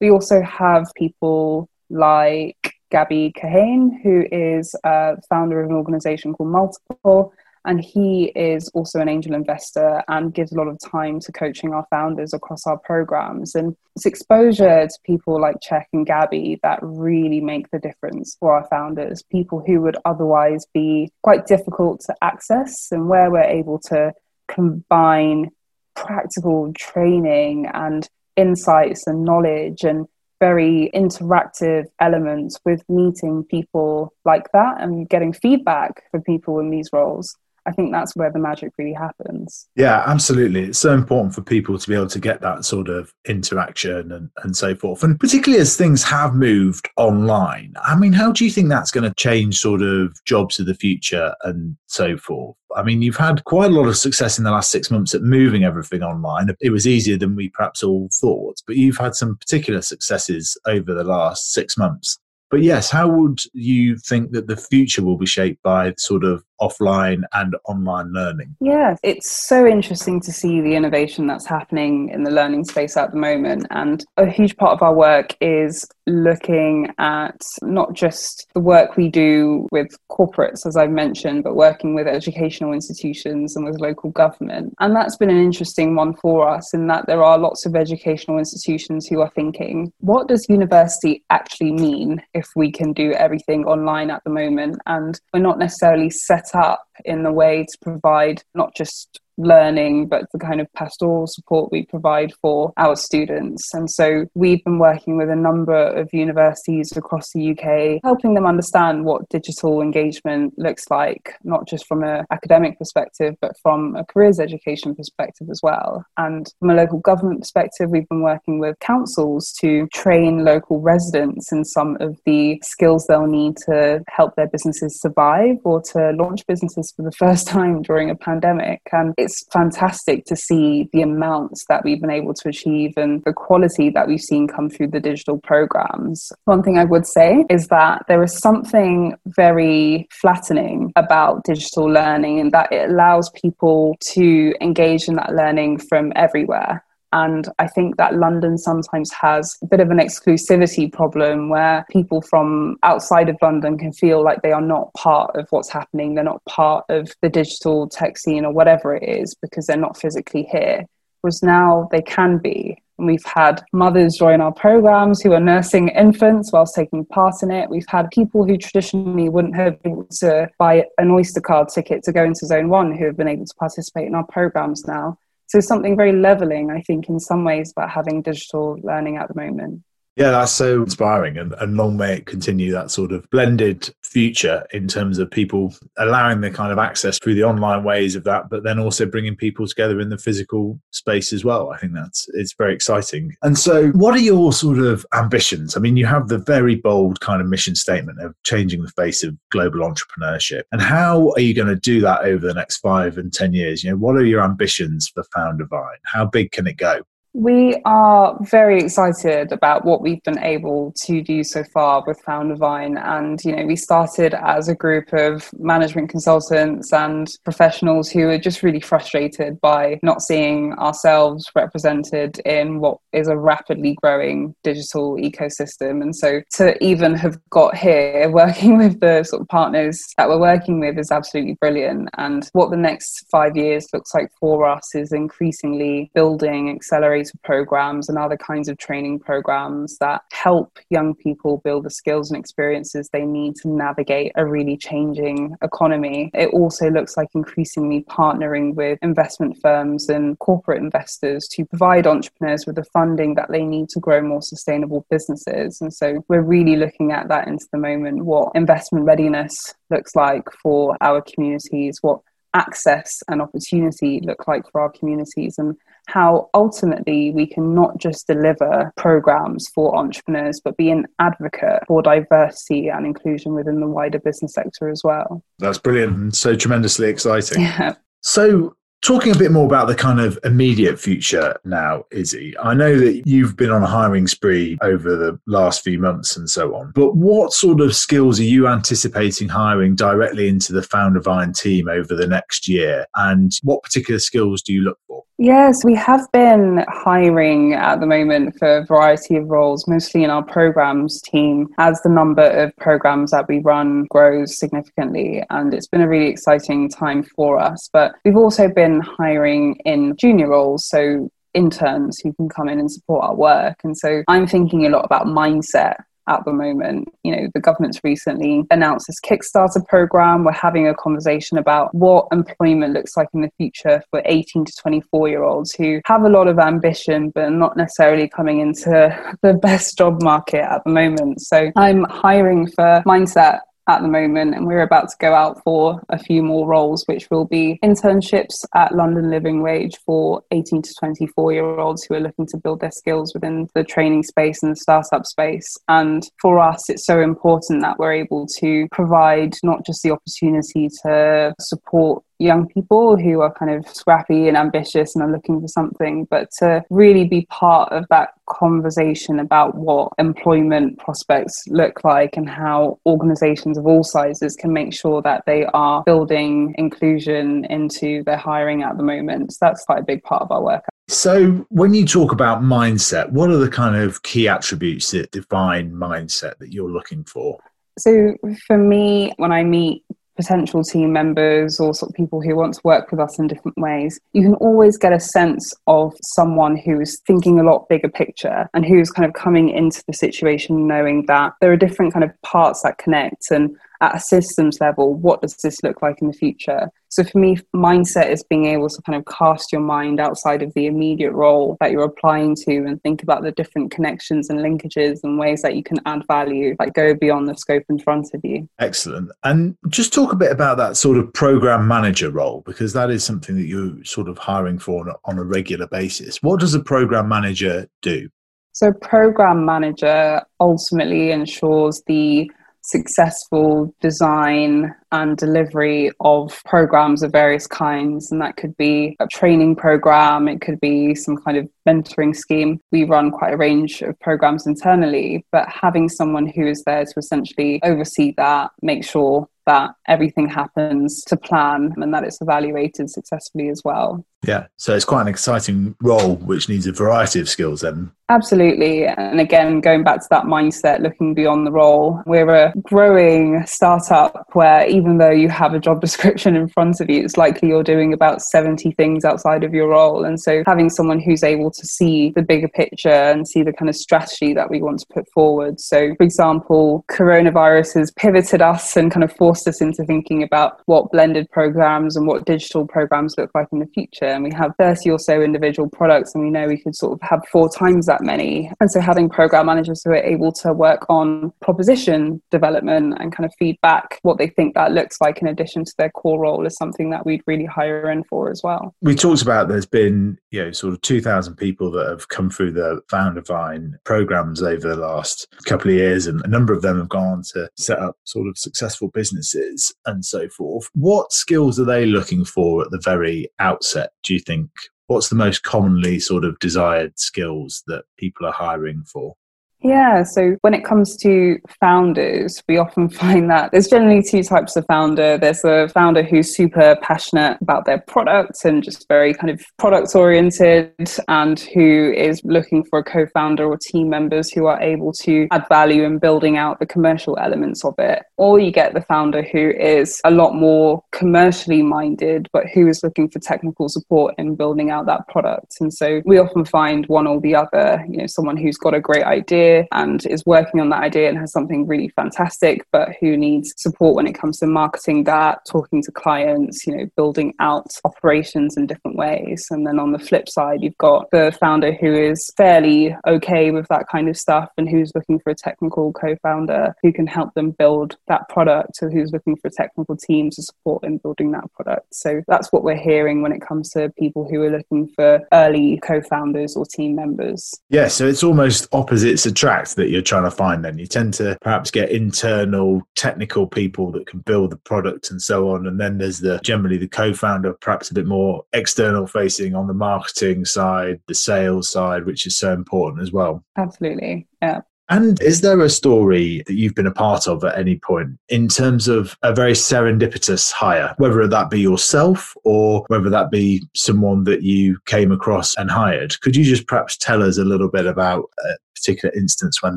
We 0.00 0.10
also 0.10 0.40
have 0.40 0.86
people 0.96 1.68
like 1.90 2.77
Gabby 2.90 3.32
Kahane, 3.36 4.02
who 4.02 4.24
is 4.32 4.74
a 4.84 5.20
founder 5.28 5.60
of 5.62 5.70
an 5.70 5.76
organization 5.76 6.32
called 6.32 6.50
Multiple, 6.50 7.32
and 7.64 7.80
he 7.84 8.32
is 8.34 8.68
also 8.68 9.00
an 9.00 9.08
angel 9.08 9.34
investor 9.34 10.02
and 10.08 10.32
gives 10.32 10.52
a 10.52 10.54
lot 10.54 10.68
of 10.68 10.78
time 10.78 11.20
to 11.20 11.32
coaching 11.32 11.74
our 11.74 11.86
founders 11.90 12.32
across 12.32 12.66
our 12.66 12.78
programs. 12.78 13.54
And 13.54 13.76
it's 13.94 14.06
exposure 14.06 14.86
to 14.86 14.98
people 15.04 15.38
like 15.38 15.56
Check 15.60 15.88
and 15.92 16.06
Gabby 16.06 16.58
that 16.62 16.78
really 16.82 17.40
make 17.40 17.70
the 17.70 17.78
difference 17.78 18.36
for 18.40 18.54
our 18.54 18.66
founders, 18.68 19.22
people 19.22 19.62
who 19.66 19.82
would 19.82 19.98
otherwise 20.06 20.66
be 20.72 21.12
quite 21.22 21.46
difficult 21.46 22.00
to 22.06 22.14
access, 22.22 22.90
and 22.90 23.08
where 23.08 23.30
we're 23.30 23.42
able 23.42 23.80
to 23.80 24.14
combine 24.46 25.50
practical 25.94 26.72
training 26.72 27.66
and 27.66 28.08
insights 28.36 29.06
and 29.06 29.24
knowledge 29.24 29.82
and 29.84 30.06
very 30.40 30.90
interactive 30.94 31.86
elements 32.00 32.58
with 32.64 32.82
meeting 32.88 33.44
people 33.44 34.12
like 34.24 34.50
that 34.52 34.80
and 34.80 35.08
getting 35.08 35.32
feedback 35.32 36.04
from 36.10 36.22
people 36.22 36.60
in 36.60 36.70
these 36.70 36.90
roles. 36.92 37.36
I 37.66 37.72
think 37.72 37.92
that's 37.92 38.16
where 38.16 38.30
the 38.30 38.38
magic 38.38 38.72
really 38.78 38.94
happens. 38.94 39.68
Yeah, 39.76 40.02
absolutely. 40.06 40.64
It's 40.64 40.78
so 40.78 40.94
important 40.94 41.34
for 41.34 41.42
people 41.42 41.78
to 41.78 41.88
be 41.88 41.94
able 41.94 42.06
to 42.08 42.18
get 42.18 42.40
that 42.40 42.64
sort 42.64 42.88
of 42.88 43.12
interaction 43.26 44.10
and, 44.12 44.30
and 44.42 44.56
so 44.56 44.74
forth. 44.74 45.02
And 45.02 45.18
particularly 45.18 45.60
as 45.60 45.76
things 45.76 46.02
have 46.04 46.34
moved 46.34 46.88
online, 46.96 47.74
I 47.82 47.96
mean, 47.96 48.12
how 48.12 48.32
do 48.32 48.44
you 48.44 48.50
think 48.50 48.68
that's 48.68 48.90
going 48.90 49.08
to 49.08 49.14
change 49.16 49.58
sort 49.58 49.82
of 49.82 50.16
jobs 50.24 50.58
of 50.58 50.66
the 50.66 50.74
future 50.74 51.34
and 51.42 51.76
so 51.86 52.16
forth? 52.16 52.56
I 52.76 52.82
mean, 52.82 53.02
you've 53.02 53.16
had 53.16 53.44
quite 53.44 53.70
a 53.70 53.74
lot 53.74 53.88
of 53.88 53.96
success 53.96 54.38
in 54.38 54.44
the 54.44 54.50
last 54.50 54.70
six 54.70 54.90
months 54.90 55.14
at 55.14 55.22
moving 55.22 55.64
everything 55.64 56.02
online. 56.02 56.48
It 56.60 56.70
was 56.70 56.86
easier 56.86 57.16
than 57.16 57.34
we 57.34 57.48
perhaps 57.48 57.82
all 57.82 58.08
thought, 58.20 58.62
but 58.66 58.76
you've 58.76 58.98
had 58.98 59.14
some 59.14 59.36
particular 59.36 59.82
successes 59.82 60.56
over 60.66 60.94
the 60.94 61.04
last 61.04 61.52
six 61.52 61.76
months. 61.76 62.18
But 62.50 62.62
yes, 62.62 62.90
how 62.90 63.08
would 63.08 63.40
you 63.52 63.98
think 63.98 64.32
that 64.32 64.46
the 64.46 64.56
future 64.56 65.04
will 65.04 65.18
be 65.18 65.26
shaped 65.26 65.62
by 65.62 65.94
sort 65.98 66.24
of 66.24 66.44
offline 66.60 67.22
and 67.32 67.54
online 67.66 68.12
learning? 68.12 68.56
Yeah, 68.60 68.96
it's 69.02 69.30
so 69.30 69.66
interesting 69.66 70.20
to 70.22 70.32
see 70.32 70.60
the 70.60 70.74
innovation 70.74 71.26
that's 71.26 71.46
happening 71.46 72.10
in 72.10 72.24
the 72.24 72.30
learning 72.30 72.64
space 72.64 72.96
at 72.96 73.12
the 73.12 73.18
moment. 73.18 73.66
And 73.70 74.04
a 74.16 74.26
huge 74.26 74.56
part 74.56 74.72
of 74.72 74.82
our 74.82 74.94
work 74.94 75.36
is 75.40 75.86
looking 76.06 76.92
at 76.98 77.40
not 77.62 77.92
just 77.92 78.46
the 78.54 78.60
work 78.60 78.96
we 78.96 79.08
do 79.08 79.68
with 79.70 79.88
corporates, 80.10 80.66
as 80.66 80.76
I've 80.76 80.90
mentioned, 80.90 81.44
but 81.44 81.54
working 81.54 81.94
with 81.94 82.06
educational 82.06 82.72
institutions 82.72 83.56
and 83.56 83.64
with 83.64 83.80
local 83.80 84.10
government. 84.10 84.74
And 84.80 84.96
that's 84.96 85.16
been 85.16 85.30
an 85.30 85.42
interesting 85.42 85.94
one 85.94 86.14
for 86.14 86.48
us 86.48 86.72
in 86.72 86.86
that 86.86 87.06
there 87.06 87.22
are 87.22 87.38
lots 87.38 87.66
of 87.66 87.76
educational 87.76 88.38
institutions 88.38 89.06
who 89.06 89.20
are 89.20 89.30
thinking, 89.34 89.92
what 90.00 90.28
does 90.28 90.48
university 90.48 91.22
actually 91.30 91.72
mean 91.72 92.22
if 92.34 92.48
we 92.56 92.72
can 92.72 92.92
do 92.92 93.12
everything 93.12 93.64
online 93.64 94.10
at 94.10 94.24
the 94.24 94.30
moment? 94.30 94.78
And 94.86 95.20
we're 95.32 95.40
not 95.40 95.58
necessarily 95.58 96.10
set 96.10 96.47
up 96.54 96.84
in 97.04 97.22
the 97.22 97.32
way 97.32 97.64
to 97.64 97.78
provide 97.80 98.42
not 98.54 98.74
just 98.74 99.20
learning, 99.38 100.08
but 100.08 100.24
the 100.32 100.38
kind 100.38 100.60
of 100.60 100.72
pastoral 100.74 101.26
support 101.26 101.72
we 101.72 101.84
provide 101.86 102.32
for 102.42 102.72
our 102.76 102.96
students. 102.96 103.72
And 103.72 103.90
so 103.90 104.26
we've 104.34 104.62
been 104.64 104.78
working 104.78 105.16
with 105.16 105.30
a 105.30 105.36
number 105.36 105.76
of 105.76 106.08
universities 106.12 106.96
across 106.96 107.32
the 107.32 107.52
UK, 107.52 108.00
helping 108.04 108.34
them 108.34 108.46
understand 108.46 109.04
what 109.04 109.28
digital 109.28 109.80
engagement 109.80 110.54
looks 110.58 110.90
like, 110.90 111.34
not 111.44 111.66
just 111.66 111.86
from 111.86 112.02
an 112.02 112.24
academic 112.30 112.78
perspective, 112.78 113.34
but 113.40 113.56
from 113.62 113.96
a 113.96 114.04
careers 114.04 114.40
education 114.40 114.94
perspective 114.94 115.48
as 115.50 115.60
well. 115.62 116.04
And 116.16 116.52
from 116.58 116.70
a 116.70 116.74
local 116.74 116.98
government 116.98 117.40
perspective, 117.40 117.90
we've 117.90 118.08
been 118.08 118.22
working 118.22 118.58
with 118.58 118.78
councils 118.80 119.52
to 119.60 119.86
train 119.94 120.44
local 120.44 120.80
residents 120.80 121.52
in 121.52 121.64
some 121.64 121.96
of 122.00 122.18
the 122.26 122.60
skills 122.62 123.06
they'll 123.06 123.26
need 123.26 123.56
to 123.66 124.02
help 124.08 124.34
their 124.36 124.48
businesses 124.48 125.00
survive 125.00 125.56
or 125.64 125.80
to 125.92 126.12
launch 126.12 126.46
businesses 126.46 126.92
for 126.94 127.02
the 127.02 127.12
first 127.18 127.46
time 127.46 127.82
during 127.82 128.10
a 128.10 128.16
pandemic. 128.16 128.80
And 128.92 129.14
fantastic 129.52 130.24
to 130.26 130.36
see 130.36 130.88
the 130.92 131.02
amounts 131.02 131.64
that 131.68 131.84
we've 131.84 132.00
been 132.00 132.10
able 132.10 132.34
to 132.34 132.48
achieve 132.48 132.94
and 132.96 133.22
the 133.24 133.32
quality 133.32 133.90
that 133.90 134.08
we've 134.08 134.20
seen 134.20 134.46
come 134.46 134.68
through 134.68 134.88
the 134.88 135.00
digital 135.00 135.38
programs. 135.38 136.32
One 136.44 136.62
thing 136.62 136.78
I 136.78 136.84
would 136.84 137.06
say 137.06 137.44
is 137.50 137.68
that 137.68 138.04
there 138.08 138.22
is 138.22 138.38
something 138.38 139.14
very 139.26 140.08
flattening 140.10 140.92
about 140.96 141.44
digital 141.44 141.84
learning 141.84 142.40
and 142.40 142.52
that 142.52 142.72
it 142.72 142.90
allows 142.90 143.30
people 143.30 143.96
to 144.12 144.54
engage 144.60 145.08
in 145.08 145.14
that 145.14 145.34
learning 145.34 145.78
from 145.78 146.12
everywhere. 146.16 146.84
And 147.12 147.48
I 147.58 147.66
think 147.66 147.96
that 147.96 148.16
London 148.16 148.58
sometimes 148.58 149.10
has 149.12 149.56
a 149.62 149.66
bit 149.66 149.80
of 149.80 149.90
an 149.90 149.98
exclusivity 149.98 150.92
problem 150.92 151.48
where 151.48 151.86
people 151.90 152.20
from 152.20 152.76
outside 152.82 153.28
of 153.28 153.36
London 153.40 153.78
can 153.78 153.92
feel 153.92 154.22
like 154.22 154.42
they 154.42 154.52
are 154.52 154.60
not 154.60 154.92
part 154.94 155.34
of 155.34 155.46
what's 155.50 155.70
happening. 155.70 156.14
They're 156.14 156.24
not 156.24 156.44
part 156.44 156.84
of 156.90 157.10
the 157.22 157.30
digital 157.30 157.88
tech 157.88 158.18
scene 158.18 158.44
or 158.44 158.52
whatever 158.52 158.94
it 158.94 159.08
is 159.08 159.34
because 159.34 159.66
they're 159.66 159.76
not 159.76 159.98
physically 159.98 160.42
here. 160.50 160.84
Whereas 161.22 161.42
now 161.42 161.88
they 161.90 162.02
can 162.02 162.38
be. 162.38 162.76
And 162.98 163.06
we've 163.06 163.24
had 163.24 163.62
mothers 163.72 164.16
join 164.16 164.40
our 164.40 164.52
programs 164.52 165.22
who 165.22 165.32
are 165.32 165.40
nursing 165.40 165.88
infants 165.88 166.52
whilst 166.52 166.74
taking 166.74 167.04
part 167.06 167.42
in 167.42 167.50
it. 167.50 167.70
We've 167.70 167.88
had 167.88 168.10
people 168.10 168.44
who 168.44 168.58
traditionally 168.58 169.28
wouldn't 169.28 169.56
have 169.56 169.80
been 169.82 169.92
able 169.92 170.08
to 170.18 170.48
buy 170.58 170.84
an 170.98 171.10
Oyster 171.10 171.40
card 171.40 171.68
ticket 171.68 172.02
to 172.04 172.12
go 172.12 172.24
into 172.24 172.44
Zone 172.44 172.68
1 172.68 172.96
who 172.96 173.06
have 173.06 173.16
been 173.16 173.28
able 173.28 173.46
to 173.46 173.54
participate 173.54 174.08
in 174.08 174.14
our 174.14 174.26
programs 174.26 174.84
now. 174.86 175.16
So 175.48 175.60
something 175.60 175.96
very 175.96 176.12
leveling, 176.12 176.70
I 176.70 176.82
think, 176.82 177.08
in 177.08 177.18
some 177.18 177.42
ways, 177.42 177.72
about 177.72 177.90
having 177.90 178.22
digital 178.22 178.78
learning 178.82 179.16
at 179.16 179.28
the 179.28 179.34
moment. 179.34 179.82
Yeah, 180.18 180.32
that's 180.32 180.50
so 180.50 180.82
inspiring, 180.82 181.38
and, 181.38 181.54
and 181.60 181.76
long 181.76 181.96
may 181.96 182.14
it 182.14 182.26
continue 182.26 182.72
that 182.72 182.90
sort 182.90 183.12
of 183.12 183.30
blended 183.30 183.88
future 184.02 184.66
in 184.72 184.88
terms 184.88 185.20
of 185.20 185.30
people 185.30 185.72
allowing 185.96 186.40
the 186.40 186.50
kind 186.50 186.72
of 186.72 186.78
access 186.78 187.20
through 187.20 187.36
the 187.36 187.44
online 187.44 187.84
ways 187.84 188.16
of 188.16 188.24
that, 188.24 188.50
but 188.50 188.64
then 188.64 188.80
also 188.80 189.06
bringing 189.06 189.36
people 189.36 189.64
together 189.68 190.00
in 190.00 190.08
the 190.08 190.18
physical 190.18 190.80
space 190.90 191.32
as 191.32 191.44
well. 191.44 191.70
I 191.70 191.78
think 191.78 191.92
that's 191.92 192.26
it's 192.34 192.52
very 192.52 192.74
exciting. 192.74 193.36
And 193.42 193.56
so, 193.56 193.90
what 193.90 194.12
are 194.12 194.18
your 194.18 194.52
sort 194.52 194.80
of 194.80 195.06
ambitions? 195.14 195.76
I 195.76 195.80
mean, 195.80 195.96
you 195.96 196.06
have 196.06 196.26
the 196.26 196.38
very 196.38 196.74
bold 196.74 197.20
kind 197.20 197.40
of 197.40 197.46
mission 197.46 197.76
statement 197.76 198.20
of 198.20 198.34
changing 198.42 198.82
the 198.82 198.90
face 198.90 199.22
of 199.22 199.36
global 199.52 199.88
entrepreneurship, 199.88 200.62
and 200.72 200.82
how 200.82 201.30
are 201.36 201.40
you 201.40 201.54
going 201.54 201.68
to 201.68 201.76
do 201.76 202.00
that 202.00 202.22
over 202.22 202.44
the 202.44 202.54
next 202.54 202.78
five 202.78 203.18
and 203.18 203.32
ten 203.32 203.52
years? 203.52 203.84
You 203.84 203.90
know, 203.90 203.96
what 203.96 204.16
are 204.16 204.24
your 204.24 204.42
ambitions 204.42 205.12
for 205.14 205.22
Foundervine? 205.36 205.98
How 206.06 206.24
big 206.24 206.50
can 206.50 206.66
it 206.66 206.76
go? 206.76 207.02
We 207.34 207.80
are 207.84 208.38
very 208.40 208.80
excited 208.80 209.52
about 209.52 209.84
what 209.84 210.00
we've 210.00 210.22
been 210.22 210.42
able 210.42 210.92
to 211.04 211.22
do 211.22 211.44
so 211.44 211.62
far 211.62 212.02
with 212.06 212.22
Foundervine. 212.24 212.98
And, 213.04 213.38
you 213.44 213.54
know, 213.54 213.66
we 213.66 213.76
started 213.76 214.32
as 214.34 214.68
a 214.68 214.74
group 214.74 215.12
of 215.12 215.50
management 215.58 216.08
consultants 216.08 216.92
and 216.92 217.28
professionals 217.44 218.10
who 218.10 218.28
are 218.28 218.38
just 218.38 218.62
really 218.62 218.80
frustrated 218.80 219.60
by 219.60 220.00
not 220.02 220.22
seeing 220.22 220.72
ourselves 220.74 221.44
represented 221.54 222.38
in 222.46 222.80
what 222.80 222.98
is 223.12 223.28
a 223.28 223.36
rapidly 223.36 223.94
growing 224.02 224.54
digital 224.62 225.16
ecosystem. 225.16 226.02
And 226.02 226.16
so 226.16 226.40
to 226.54 226.82
even 226.82 227.14
have 227.14 227.38
got 227.50 227.76
here 227.76 228.30
working 228.32 228.78
with 228.78 229.00
the 229.00 229.22
sort 229.22 229.42
of 229.42 229.48
partners 229.48 230.02
that 230.16 230.28
we're 230.28 230.40
working 230.40 230.80
with 230.80 230.98
is 230.98 231.12
absolutely 231.12 231.58
brilliant. 231.60 232.08
And 232.16 232.48
what 232.52 232.70
the 232.70 232.76
next 232.76 233.26
five 233.30 233.54
years 233.54 233.86
looks 233.92 234.14
like 234.14 234.30
for 234.40 234.66
us 234.66 234.94
is 234.94 235.12
increasingly 235.12 236.10
building, 236.14 236.70
accelerating 236.70 237.17
accelerator 237.18 237.38
programs 237.44 238.08
and 238.08 238.18
other 238.18 238.36
kinds 238.36 238.68
of 238.68 238.78
training 238.78 239.18
programs 239.18 239.98
that 239.98 240.22
help 240.32 240.78
young 240.90 241.14
people 241.14 241.60
build 241.64 241.84
the 241.84 241.90
skills 241.90 242.30
and 242.30 242.38
experiences 242.38 243.08
they 243.12 243.24
need 243.24 243.54
to 243.56 243.68
navigate 243.68 244.32
a 244.36 244.46
really 244.46 244.76
changing 244.76 245.54
economy. 245.62 246.30
It 246.34 246.50
also 246.50 246.90
looks 246.90 247.16
like 247.16 247.28
increasingly 247.34 248.04
partnering 248.04 248.74
with 248.74 248.98
investment 249.02 249.58
firms 249.60 250.08
and 250.08 250.38
corporate 250.38 250.82
investors 250.82 251.48
to 251.52 251.64
provide 251.64 252.06
entrepreneurs 252.06 252.66
with 252.66 252.76
the 252.76 252.84
funding 252.84 253.34
that 253.34 253.50
they 253.50 253.64
need 253.64 253.88
to 253.90 254.00
grow 254.00 254.20
more 254.22 254.42
sustainable 254.42 255.06
businesses. 255.10 255.80
And 255.80 255.92
so 255.92 256.24
we're 256.28 256.42
really 256.42 256.76
looking 256.76 257.12
at 257.12 257.28
that 257.28 257.48
into 257.48 257.66
the 257.72 257.78
moment 257.78 258.24
what 258.24 258.52
investment 258.54 259.04
readiness 259.04 259.74
looks 259.90 260.14
like 260.14 260.44
for 260.62 260.96
our 261.00 261.22
communities, 261.22 261.98
what 262.02 262.20
access 262.54 263.22
and 263.28 263.42
opportunity 263.42 264.20
look 264.20 264.48
like 264.48 264.64
for 264.70 264.80
our 264.80 264.90
communities 264.90 265.58
and 265.58 265.76
how 266.08 266.48
ultimately 266.54 267.30
we 267.30 267.46
can 267.46 267.74
not 267.74 267.98
just 267.98 268.26
deliver 268.26 268.92
programs 268.96 269.68
for 269.68 269.94
entrepreneurs 269.96 270.60
but 270.60 270.76
be 270.76 270.90
an 270.90 271.06
advocate 271.18 271.82
for 271.86 272.02
diversity 272.02 272.88
and 272.88 273.06
inclusion 273.06 273.54
within 273.54 273.80
the 273.80 273.86
wider 273.86 274.18
business 274.18 274.54
sector 274.54 274.88
as 274.88 275.02
well 275.04 275.42
that's 275.58 275.78
brilliant 275.78 276.16
and 276.16 276.34
so 276.34 276.56
tremendously 276.56 277.08
exciting 277.08 277.60
yeah. 277.62 277.94
so 278.22 278.74
Talking 279.00 279.32
a 279.32 279.38
bit 279.38 279.52
more 279.52 279.64
about 279.64 279.86
the 279.86 279.94
kind 279.94 280.18
of 280.18 280.40
immediate 280.42 280.98
future 280.98 281.54
now, 281.64 282.04
Izzy, 282.10 282.58
I 282.58 282.74
know 282.74 282.98
that 282.98 283.22
you've 283.26 283.56
been 283.56 283.70
on 283.70 283.84
a 283.84 283.86
hiring 283.86 284.26
spree 284.26 284.76
over 284.82 285.14
the 285.14 285.38
last 285.46 285.84
few 285.84 286.00
months 286.00 286.36
and 286.36 286.50
so 286.50 286.74
on, 286.74 286.90
but 286.96 287.14
what 287.14 287.52
sort 287.52 287.80
of 287.80 287.94
skills 287.94 288.40
are 288.40 288.44
you 288.44 288.66
anticipating 288.66 289.48
hiring 289.48 289.94
directly 289.94 290.48
into 290.48 290.72
the 290.72 290.80
Foundervine 290.80 291.56
team 291.56 291.88
over 291.88 292.16
the 292.16 292.26
next 292.26 292.66
year? 292.66 293.06
And 293.14 293.52
what 293.62 293.84
particular 293.84 294.18
skills 294.18 294.62
do 294.62 294.72
you 294.72 294.80
look 294.80 294.98
Yes, 295.38 295.84
we 295.84 295.94
have 295.94 296.30
been 296.32 296.84
hiring 296.88 297.74
at 297.74 298.00
the 298.00 298.06
moment 298.06 298.58
for 298.58 298.78
a 298.78 298.84
variety 298.86 299.36
of 299.36 299.48
roles, 299.48 299.86
mostly 299.86 300.24
in 300.24 300.30
our 300.30 300.42
programs 300.42 301.22
team, 301.22 301.68
as 301.78 302.00
the 302.02 302.08
number 302.08 302.42
of 302.42 302.74
programs 302.76 303.30
that 303.30 303.48
we 303.48 303.60
run 303.60 304.06
grows 304.10 304.58
significantly. 304.58 305.44
And 305.50 305.72
it's 305.72 305.86
been 305.86 306.00
a 306.00 306.08
really 306.08 306.28
exciting 306.28 306.88
time 306.88 307.22
for 307.22 307.58
us. 307.58 307.88
But 307.92 308.14
we've 308.24 308.36
also 308.36 308.68
been 308.68 309.00
hiring 309.00 309.76
in 309.84 310.16
junior 310.16 310.48
roles. 310.48 310.88
So 310.88 311.30
interns 311.54 312.20
who 312.22 312.32
can 312.34 312.48
come 312.48 312.68
in 312.68 312.78
and 312.78 312.90
support 312.90 313.24
our 313.24 313.34
work. 313.34 313.78
And 313.82 313.96
so 313.96 314.22
I'm 314.28 314.46
thinking 314.46 314.86
a 314.86 314.90
lot 314.90 315.04
about 315.04 315.26
mindset 315.26 315.96
at 316.28 316.44
the 316.44 316.52
moment. 316.52 317.08
You 317.24 317.34
know, 317.34 317.48
the 317.54 317.60
government's 317.60 318.00
recently 318.04 318.64
announced 318.70 319.06
this 319.06 319.20
Kickstarter 319.20 319.86
program. 319.86 320.44
We're 320.44 320.52
having 320.52 320.86
a 320.86 320.94
conversation 320.94 321.58
about 321.58 321.94
what 321.94 322.28
employment 322.32 322.94
looks 322.94 323.16
like 323.16 323.28
in 323.34 323.40
the 323.40 323.50
future 323.56 324.02
for 324.10 324.22
18 324.24 324.64
to 324.64 324.72
24 324.80 325.28
year 325.28 325.42
olds 325.42 325.74
who 325.74 326.00
have 326.04 326.22
a 326.22 326.28
lot 326.28 326.48
of 326.48 326.58
ambition 326.58 327.30
but 327.34 327.50
not 327.50 327.76
necessarily 327.76 328.28
coming 328.28 328.60
into 328.60 329.36
the 329.42 329.54
best 329.54 329.98
job 329.98 330.22
market 330.22 330.60
at 330.60 330.82
the 330.84 330.90
moment. 330.90 331.40
So 331.40 331.70
I'm 331.76 332.04
hiring 332.04 332.66
for 332.68 333.02
mindset 333.06 333.60
at 333.88 334.02
the 334.02 334.08
moment, 334.08 334.54
and 334.54 334.66
we're 334.66 334.82
about 334.82 335.08
to 335.08 335.16
go 335.18 335.34
out 335.34 335.62
for 335.64 336.00
a 336.10 336.18
few 336.18 336.42
more 336.42 336.68
roles, 336.68 337.04
which 337.06 337.28
will 337.30 337.46
be 337.46 337.78
internships 337.82 338.64
at 338.74 338.94
London 338.94 339.30
Living 339.30 339.62
Wage 339.62 339.96
for 340.04 340.42
18 340.50 340.82
to 340.82 340.94
24 341.00 341.52
year 341.52 341.64
olds 341.64 342.04
who 342.04 342.14
are 342.14 342.20
looking 342.20 342.46
to 342.46 342.58
build 342.58 342.80
their 342.80 342.90
skills 342.90 343.32
within 343.34 343.68
the 343.74 343.82
training 343.82 344.22
space 344.22 344.62
and 344.62 344.72
the 344.72 344.76
startup 344.76 345.24
space. 345.24 345.76
And 345.88 346.22
for 346.40 346.58
us, 346.58 346.90
it's 346.90 347.06
so 347.06 347.20
important 347.20 347.82
that 347.82 347.98
we're 347.98 348.12
able 348.12 348.46
to 348.58 348.86
provide 348.92 349.54
not 349.62 349.84
just 349.86 350.02
the 350.02 350.10
opportunity 350.10 350.88
to 351.02 351.54
support 351.58 352.22
young 352.38 352.68
people 352.68 353.16
who 353.16 353.40
are 353.40 353.52
kind 353.52 353.70
of 353.70 353.86
scrappy 353.88 354.48
and 354.48 354.56
ambitious 354.56 355.14
and 355.14 355.24
are 355.24 355.30
looking 355.30 355.60
for 355.60 355.68
something, 355.68 356.26
but 356.30 356.48
to 356.58 356.84
really 356.90 357.26
be 357.26 357.46
part 357.46 357.92
of 357.92 358.06
that 358.10 358.30
conversation 358.48 359.40
about 359.40 359.74
what 359.74 360.12
employment 360.18 360.98
prospects 360.98 361.64
look 361.68 362.04
like 362.04 362.36
and 362.36 362.48
how 362.48 362.98
organizations 363.06 363.76
of 363.76 363.86
all 363.86 364.04
sizes 364.04 364.56
can 364.56 364.72
make 364.72 364.92
sure 364.94 365.20
that 365.22 365.42
they 365.46 365.66
are 365.74 366.02
building 366.04 366.74
inclusion 366.78 367.64
into 367.66 368.22
their 368.24 368.36
hiring 368.36 368.82
at 368.82 368.96
the 368.96 369.02
moment. 369.02 369.52
So 369.52 369.58
that's 369.60 369.84
quite 369.84 370.00
a 370.00 370.04
big 370.04 370.22
part 370.22 370.42
of 370.42 370.50
our 370.52 370.62
work. 370.62 370.84
So, 371.10 371.66
when 371.70 371.94
you 371.94 372.04
talk 372.04 372.32
about 372.32 372.60
mindset, 372.60 373.30
what 373.30 373.48
are 373.48 373.56
the 373.56 373.70
kind 373.70 373.96
of 373.96 374.22
key 374.22 374.46
attributes 374.46 375.10
that 375.12 375.30
define 375.30 375.90
mindset 375.90 376.58
that 376.58 376.70
you're 376.70 376.90
looking 376.90 377.24
for? 377.24 377.58
So, 377.98 378.34
for 378.66 378.76
me, 378.76 379.32
when 379.38 379.50
I 379.50 379.64
meet 379.64 380.04
potential 380.38 380.84
team 380.84 381.12
members 381.12 381.80
or 381.80 381.92
sort 381.92 382.10
of 382.10 382.14
people 382.14 382.40
who 382.40 382.54
want 382.54 382.72
to 382.72 382.80
work 382.84 383.10
with 383.10 383.18
us 383.18 383.38
in 383.40 383.48
different 383.48 383.76
ways, 383.76 384.20
you 384.32 384.42
can 384.42 384.54
always 384.54 384.96
get 384.96 385.12
a 385.12 385.18
sense 385.18 385.74
of 385.88 386.14
someone 386.22 386.76
who's 386.76 387.20
thinking 387.26 387.58
a 387.58 387.64
lot 387.64 387.88
bigger 387.88 388.08
picture 388.08 388.68
and 388.72 388.86
who's 388.86 389.10
kind 389.10 389.26
of 389.26 389.34
coming 389.34 389.68
into 389.68 390.02
the 390.06 390.12
situation 390.12 390.86
knowing 390.86 391.26
that 391.26 391.52
there 391.60 391.72
are 391.72 391.76
different 391.76 392.12
kind 392.12 392.24
of 392.24 392.30
parts 392.42 392.82
that 392.82 392.98
connect 392.98 393.50
and 393.50 393.76
at 394.00 394.16
a 394.16 394.20
systems 394.20 394.78
level, 394.80 395.14
what 395.14 395.42
does 395.42 395.56
this 395.62 395.82
look 395.82 396.02
like 396.02 396.20
in 396.20 396.28
the 396.28 396.32
future? 396.32 396.90
So 397.08 397.24
for 397.24 397.38
me, 397.38 397.58
mindset 397.74 398.30
is 398.30 398.44
being 398.44 398.66
able 398.66 398.88
to 398.88 399.02
kind 399.02 399.16
of 399.18 399.24
cast 399.26 399.72
your 399.72 399.80
mind 399.80 400.20
outside 400.20 400.62
of 400.62 400.72
the 400.74 400.86
immediate 400.86 401.32
role 401.32 401.76
that 401.80 401.90
you're 401.90 402.04
applying 402.04 402.54
to 402.66 402.76
and 402.84 403.02
think 403.02 403.22
about 403.22 403.42
the 403.42 403.52
different 403.52 403.90
connections 403.90 404.50
and 404.50 404.60
linkages 404.60 405.20
and 405.24 405.38
ways 405.38 405.62
that 405.62 405.74
you 405.74 405.82
can 405.82 405.98
add 406.06 406.22
value, 406.28 406.76
like 406.78 406.92
go 406.94 407.14
beyond 407.14 407.48
the 407.48 407.54
scope 407.54 407.84
in 407.88 407.98
front 407.98 408.26
of 408.34 408.40
you. 408.44 408.68
Excellent. 408.78 409.30
And 409.42 409.76
just 409.88 410.12
talk 410.12 410.32
a 410.32 410.36
bit 410.36 410.52
about 410.52 410.76
that 410.76 410.96
sort 410.96 411.18
of 411.18 411.32
program 411.32 411.88
manager 411.88 412.30
role, 412.30 412.62
because 412.66 412.92
that 412.92 413.10
is 413.10 413.24
something 413.24 413.56
that 413.56 413.66
you're 413.66 414.04
sort 414.04 414.28
of 414.28 414.38
hiring 414.38 414.78
for 414.78 415.06
on 415.24 415.38
a 415.38 415.44
regular 415.44 415.86
basis. 415.86 416.42
What 416.42 416.60
does 416.60 416.74
a 416.74 416.80
program 416.80 417.28
manager 417.28 417.88
do? 418.02 418.28
So, 418.72 418.92
program 418.92 419.64
manager 419.64 420.42
ultimately 420.60 421.32
ensures 421.32 422.00
the 422.06 422.48
successful 422.82 423.94
design 424.00 424.94
and 425.12 425.36
delivery 425.36 426.10
of 426.20 426.60
programs 426.64 427.22
of 427.22 427.32
various 427.32 427.66
kinds. 427.66 428.30
And 428.30 428.40
that 428.40 428.56
could 428.56 428.76
be 428.76 429.16
a 429.20 429.26
training 429.32 429.76
program, 429.76 430.48
it 430.48 430.60
could 430.60 430.80
be 430.80 431.14
some 431.14 431.36
kind 431.36 431.56
of 431.56 431.68
mentoring 431.86 432.34
scheme. 432.34 432.80
We 432.92 433.04
run 433.04 433.30
quite 433.30 433.54
a 433.54 433.56
range 433.56 434.02
of 434.02 434.18
programs 434.20 434.66
internally, 434.66 435.44
but 435.52 435.68
having 435.68 436.08
someone 436.08 436.46
who 436.46 436.66
is 436.66 436.82
there 436.84 437.04
to 437.04 437.14
essentially 437.16 437.80
oversee 437.84 438.34
that, 438.36 438.70
make 438.82 439.04
sure 439.04 439.48
that 439.66 439.90
everything 440.06 440.48
happens 440.48 441.22
to 441.24 441.36
plan 441.36 441.92
and 441.96 442.14
that 442.14 442.24
it's 442.24 442.40
evaluated 442.40 443.10
successfully 443.10 443.68
as 443.68 443.82
well. 443.84 444.24
Yeah, 444.46 444.66
so 444.76 444.94
it's 444.94 445.04
quite 445.04 445.22
an 445.22 445.28
exciting 445.28 445.96
role 446.00 446.36
which 446.36 446.68
needs 446.68 446.86
a 446.86 446.92
variety 446.92 447.40
of 447.40 447.48
skills 447.48 447.80
then. 447.80 448.12
Absolutely. 448.30 449.06
And 449.06 449.40
again, 449.40 449.80
going 449.80 450.04
back 450.04 450.20
to 450.20 450.26
that 450.30 450.44
mindset, 450.44 451.00
looking 451.00 451.32
beyond 451.32 451.66
the 451.66 451.72
role, 451.72 452.22
we're 452.26 452.50
a 452.50 452.74
growing 452.82 453.64
startup 453.66 454.46
where 454.52 454.86
even 454.86 455.16
though 455.16 455.30
you 455.30 455.48
have 455.48 455.72
a 455.72 455.80
job 455.80 456.02
description 456.02 456.54
in 456.54 456.68
front 456.68 457.00
of 457.00 457.08
you, 457.08 457.24
it's 457.24 457.38
likely 457.38 457.70
you're 457.70 457.82
doing 457.82 458.12
about 458.12 458.42
70 458.42 458.92
things 458.92 459.24
outside 459.24 459.64
of 459.64 459.72
your 459.72 459.88
role. 459.88 460.26
And 460.26 460.38
so 460.38 460.62
having 460.66 460.90
someone 460.90 461.20
who's 461.20 461.42
able 461.42 461.70
to 461.70 461.86
see 461.86 462.30
the 462.36 462.42
bigger 462.42 462.68
picture 462.68 463.08
and 463.08 463.48
see 463.48 463.62
the 463.62 463.72
kind 463.72 463.88
of 463.88 463.96
strategy 463.96 464.52
that 464.52 464.68
we 464.70 464.82
want 464.82 464.98
to 465.00 465.06
put 465.12 465.26
forward. 465.32 465.80
So, 465.80 466.14
for 466.16 466.22
example, 466.22 467.06
coronavirus 467.10 467.94
has 467.94 468.10
pivoted 468.10 468.60
us 468.60 468.94
and 468.94 469.10
kind 469.10 469.24
of 469.24 469.34
forced 469.36 469.66
us 469.66 469.80
into 469.80 470.04
thinking 470.04 470.42
about 470.42 470.82
what 470.84 471.10
blended 471.12 471.50
programs 471.50 472.14
and 472.14 472.26
what 472.26 472.44
digital 472.44 472.86
programs 472.86 473.36
look 473.38 473.50
like 473.54 473.68
in 473.72 473.78
the 473.78 473.86
future. 473.86 474.27
And 474.34 474.44
we 474.44 474.52
have 474.52 474.72
30 474.78 475.10
or 475.10 475.18
so 475.18 475.40
individual 475.40 475.88
products, 475.88 476.34
and 476.34 476.42
we 476.42 476.50
know 476.50 476.66
we 476.66 476.80
could 476.80 476.96
sort 476.96 477.12
of 477.12 477.28
have 477.28 477.40
four 477.50 477.70
times 477.70 478.06
that 478.06 478.22
many. 478.22 478.70
And 478.80 478.90
so 478.90 479.00
having 479.00 479.28
program 479.28 479.66
managers 479.66 480.02
who 480.04 480.10
are 480.10 480.16
able 480.16 480.52
to 480.52 480.72
work 480.72 481.06
on 481.08 481.52
proposition 481.60 482.42
development 482.50 483.16
and 483.20 483.34
kind 483.34 483.44
of 483.44 483.52
feedback 483.58 484.18
what 484.22 484.38
they 484.38 484.48
think 484.48 484.74
that 484.74 484.92
looks 484.92 485.20
like 485.20 485.40
in 485.40 485.48
addition 485.48 485.84
to 485.84 485.92
their 485.98 486.10
core 486.10 486.40
role 486.40 486.66
is 486.66 486.76
something 486.76 487.10
that 487.10 487.24
we'd 487.24 487.42
really 487.46 487.64
hire 487.64 488.10
in 488.10 488.24
for 488.24 488.50
as 488.50 488.62
well. 488.64 488.94
We 489.00 489.14
talked 489.14 489.42
about 489.42 489.68
there's 489.68 489.86
been, 489.86 490.38
you 490.50 490.64
know, 490.64 490.72
sort 490.72 490.92
of 490.92 491.00
2,000 491.02 491.54
people 491.56 491.90
that 491.92 492.08
have 492.08 492.28
come 492.28 492.50
through 492.50 492.72
the 492.72 493.00
Foundervine 493.12 493.92
programs 494.04 494.62
over 494.62 494.88
the 494.88 494.96
last 494.96 495.46
couple 495.66 495.90
of 495.90 495.96
years, 495.96 496.26
and 496.26 496.44
a 496.44 496.48
number 496.48 496.72
of 496.72 496.82
them 496.82 496.98
have 496.98 497.08
gone 497.08 497.28
on 497.28 497.42
to 497.42 497.68
set 497.76 497.98
up 497.98 498.16
sort 498.24 498.48
of 498.48 498.58
successful 498.58 499.08
businesses 499.08 499.94
and 500.06 500.24
so 500.24 500.48
forth. 500.48 500.88
What 500.94 501.32
skills 501.32 501.78
are 501.78 501.84
they 501.84 502.06
looking 502.06 502.44
for 502.44 502.82
at 502.82 502.90
the 502.90 503.00
very 503.02 503.48
outset, 503.58 504.10
do 504.24 504.34
you 504.34 504.40
think, 504.40 504.70
what's 505.06 505.28
the 505.28 505.36
most 505.36 505.62
commonly 505.62 506.18
sort 506.20 506.44
of 506.44 506.58
desired 506.58 507.18
skills 507.18 507.82
that 507.86 508.04
people 508.18 508.46
are 508.46 508.52
hiring 508.52 509.04
for? 509.04 509.34
Yeah, 509.80 510.24
so 510.24 510.56
when 510.62 510.74
it 510.74 510.84
comes 510.84 511.16
to 511.18 511.58
founders, 511.80 512.62
we 512.68 512.78
often 512.78 513.08
find 513.08 513.48
that 513.50 513.70
there's 513.70 513.86
generally 513.86 514.22
two 514.22 514.42
types 514.42 514.74
of 514.76 514.84
founder. 514.86 515.38
There's 515.38 515.64
a 515.64 515.88
founder 515.88 516.22
who's 516.22 516.54
super 516.54 516.96
passionate 517.00 517.58
about 517.60 517.84
their 517.84 517.98
product 517.98 518.64
and 518.64 518.82
just 518.82 519.06
very 519.08 519.34
kind 519.34 519.50
of 519.50 519.64
product 519.78 520.14
oriented 520.16 520.92
and 521.28 521.60
who 521.60 522.12
is 522.16 522.40
looking 522.44 522.84
for 522.84 522.98
a 523.00 523.04
co 523.04 523.26
founder 523.26 523.66
or 523.66 523.78
team 523.78 524.08
members 524.08 524.50
who 524.50 524.66
are 524.66 524.80
able 524.80 525.12
to 525.12 525.46
add 525.52 525.66
value 525.68 526.02
in 526.02 526.18
building 526.18 526.56
out 526.56 526.80
the 526.80 526.86
commercial 526.86 527.38
elements 527.38 527.84
of 527.84 527.94
it. 527.98 528.24
Or 528.36 528.58
you 528.58 528.72
get 528.72 528.94
the 528.94 529.02
founder 529.02 529.42
who 529.42 529.70
is 529.70 530.20
a 530.24 530.30
lot 530.30 530.54
more 530.54 531.04
commercially 531.12 531.82
minded, 531.82 532.48
but 532.52 532.64
who 532.74 532.88
is 532.88 533.02
looking 533.04 533.30
for 533.30 533.38
technical 533.38 533.88
support 533.88 534.34
in 534.38 534.56
building 534.56 534.90
out 534.90 535.06
that 535.06 535.28
product. 535.28 535.76
And 535.80 535.94
so 535.94 536.20
we 536.24 536.38
often 536.38 536.64
find 536.64 537.06
one 537.06 537.28
or 537.28 537.40
the 537.40 537.54
other, 537.54 538.04
you 538.08 538.18
know, 538.18 538.26
someone 538.26 538.56
who's 538.56 538.76
got 538.76 538.94
a 538.94 539.00
great 539.00 539.24
idea 539.24 539.67
and 539.92 540.24
is 540.26 540.44
working 540.46 540.80
on 540.80 540.88
that 540.90 541.02
idea 541.02 541.28
and 541.28 541.38
has 541.38 541.52
something 541.52 541.86
really 541.86 542.08
fantastic, 542.10 542.84
but 542.92 543.10
who 543.20 543.36
needs 543.36 543.74
support 543.76 544.14
when 544.14 544.26
it 544.26 544.34
comes 544.34 544.58
to 544.58 544.66
marketing 544.66 545.24
that, 545.24 545.64
talking 545.66 546.02
to 546.02 546.12
clients, 546.12 546.86
you 546.86 546.96
know, 546.96 547.06
building 547.16 547.54
out 547.60 547.86
operations 548.04 548.76
in 548.76 548.86
different 548.86 549.16
ways. 549.16 549.66
And 549.70 549.86
then 549.86 549.98
on 549.98 550.12
the 550.12 550.18
flip 550.18 550.48
side, 550.48 550.82
you've 550.82 550.98
got 550.98 551.30
the 551.30 551.56
founder 551.60 551.92
who 551.92 552.12
is 552.12 552.50
fairly 552.56 553.14
okay 553.26 553.70
with 553.70 553.86
that 553.88 554.08
kind 554.10 554.28
of 554.28 554.36
stuff 554.36 554.70
and 554.76 554.88
who's 554.88 555.12
looking 555.14 555.38
for 555.38 555.50
a 555.50 555.54
technical 555.54 556.12
co 556.12 556.36
founder 556.42 556.94
who 557.02 557.12
can 557.12 557.26
help 557.26 557.54
them 557.54 557.70
build 557.72 558.16
that 558.28 558.48
product 558.48 558.98
or 559.02 559.10
who's 559.10 559.32
looking 559.32 559.56
for 559.56 559.68
a 559.68 559.70
technical 559.70 560.16
team 560.16 560.50
to 560.50 560.62
support 560.62 561.04
in 561.04 561.18
building 561.18 561.50
that 561.52 561.70
product. 561.72 562.14
So 562.14 562.42
that's 562.48 562.72
what 562.72 562.84
we're 562.84 562.96
hearing 562.96 563.42
when 563.42 563.52
it 563.52 563.60
comes 563.60 563.90
to 563.90 564.12
people 564.18 564.48
who 564.48 564.62
are 564.62 564.70
looking 564.70 565.08
for 565.08 565.40
early 565.52 565.98
co 566.02 566.20
founders 566.22 566.76
or 566.76 566.84
team 566.86 567.14
members. 567.14 567.74
Yeah, 567.88 568.08
so 568.08 568.26
it's 568.26 568.42
almost 568.42 568.88
opposites 568.92 569.46
attract 569.58 569.96
that 569.96 570.08
you're 570.08 570.22
trying 570.22 570.44
to 570.44 570.50
find 570.50 570.84
then. 570.84 570.98
You 570.98 571.06
tend 571.06 571.34
to 571.34 571.58
perhaps 571.60 571.90
get 571.90 572.10
internal 572.10 573.02
technical 573.16 573.66
people 573.66 574.12
that 574.12 574.26
can 574.26 574.38
build 574.40 574.70
the 574.70 574.76
product 574.76 575.30
and 575.30 575.42
so 575.42 575.70
on. 575.70 575.86
And 575.86 575.98
then 575.98 576.18
there's 576.18 576.38
the 576.38 576.60
generally 576.62 576.96
the 576.96 577.08
co-founder 577.08 577.72
perhaps 577.74 578.10
a 578.10 578.14
bit 578.14 578.26
more 578.26 578.64
external 578.72 579.26
facing 579.26 579.74
on 579.74 579.88
the 579.88 579.94
marketing 579.94 580.64
side 580.64 581.20
the 581.26 581.34
sales 581.34 581.90
side 581.90 582.24
which 582.24 582.46
is 582.46 582.56
so 582.56 582.72
important 582.72 583.22
as 583.22 583.32
well. 583.32 583.64
Absolutely. 583.76 584.46
Yeah. 584.62 584.82
And 585.10 585.40
is 585.40 585.62
there 585.62 585.80
a 585.80 585.88
story 585.88 586.62
that 586.66 586.74
you've 586.74 586.94
been 586.94 587.06
a 587.06 587.12
part 587.12 587.48
of 587.48 587.64
at 587.64 587.78
any 587.78 587.96
point 587.98 588.38
in 588.50 588.68
terms 588.68 589.08
of 589.08 589.38
a 589.42 589.54
very 589.54 589.72
serendipitous 589.72 590.70
hire, 590.70 591.14
whether 591.16 591.46
that 591.48 591.70
be 591.70 591.80
yourself 591.80 592.54
or 592.64 593.04
whether 593.08 593.30
that 593.30 593.50
be 593.50 593.88
someone 593.94 594.44
that 594.44 594.62
you 594.62 594.98
came 595.06 595.32
across 595.32 595.74
and 595.78 595.90
hired? 595.90 596.38
Could 596.42 596.56
you 596.56 596.64
just 596.64 596.86
perhaps 596.86 597.16
tell 597.16 597.42
us 597.42 597.56
a 597.56 597.64
little 597.64 597.88
bit 597.88 598.04
about 598.04 598.50
a 598.66 598.74
particular 598.98 599.34
instance 599.34 599.82
when 599.82 599.96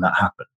that 0.00 0.14
happened? 0.18 0.48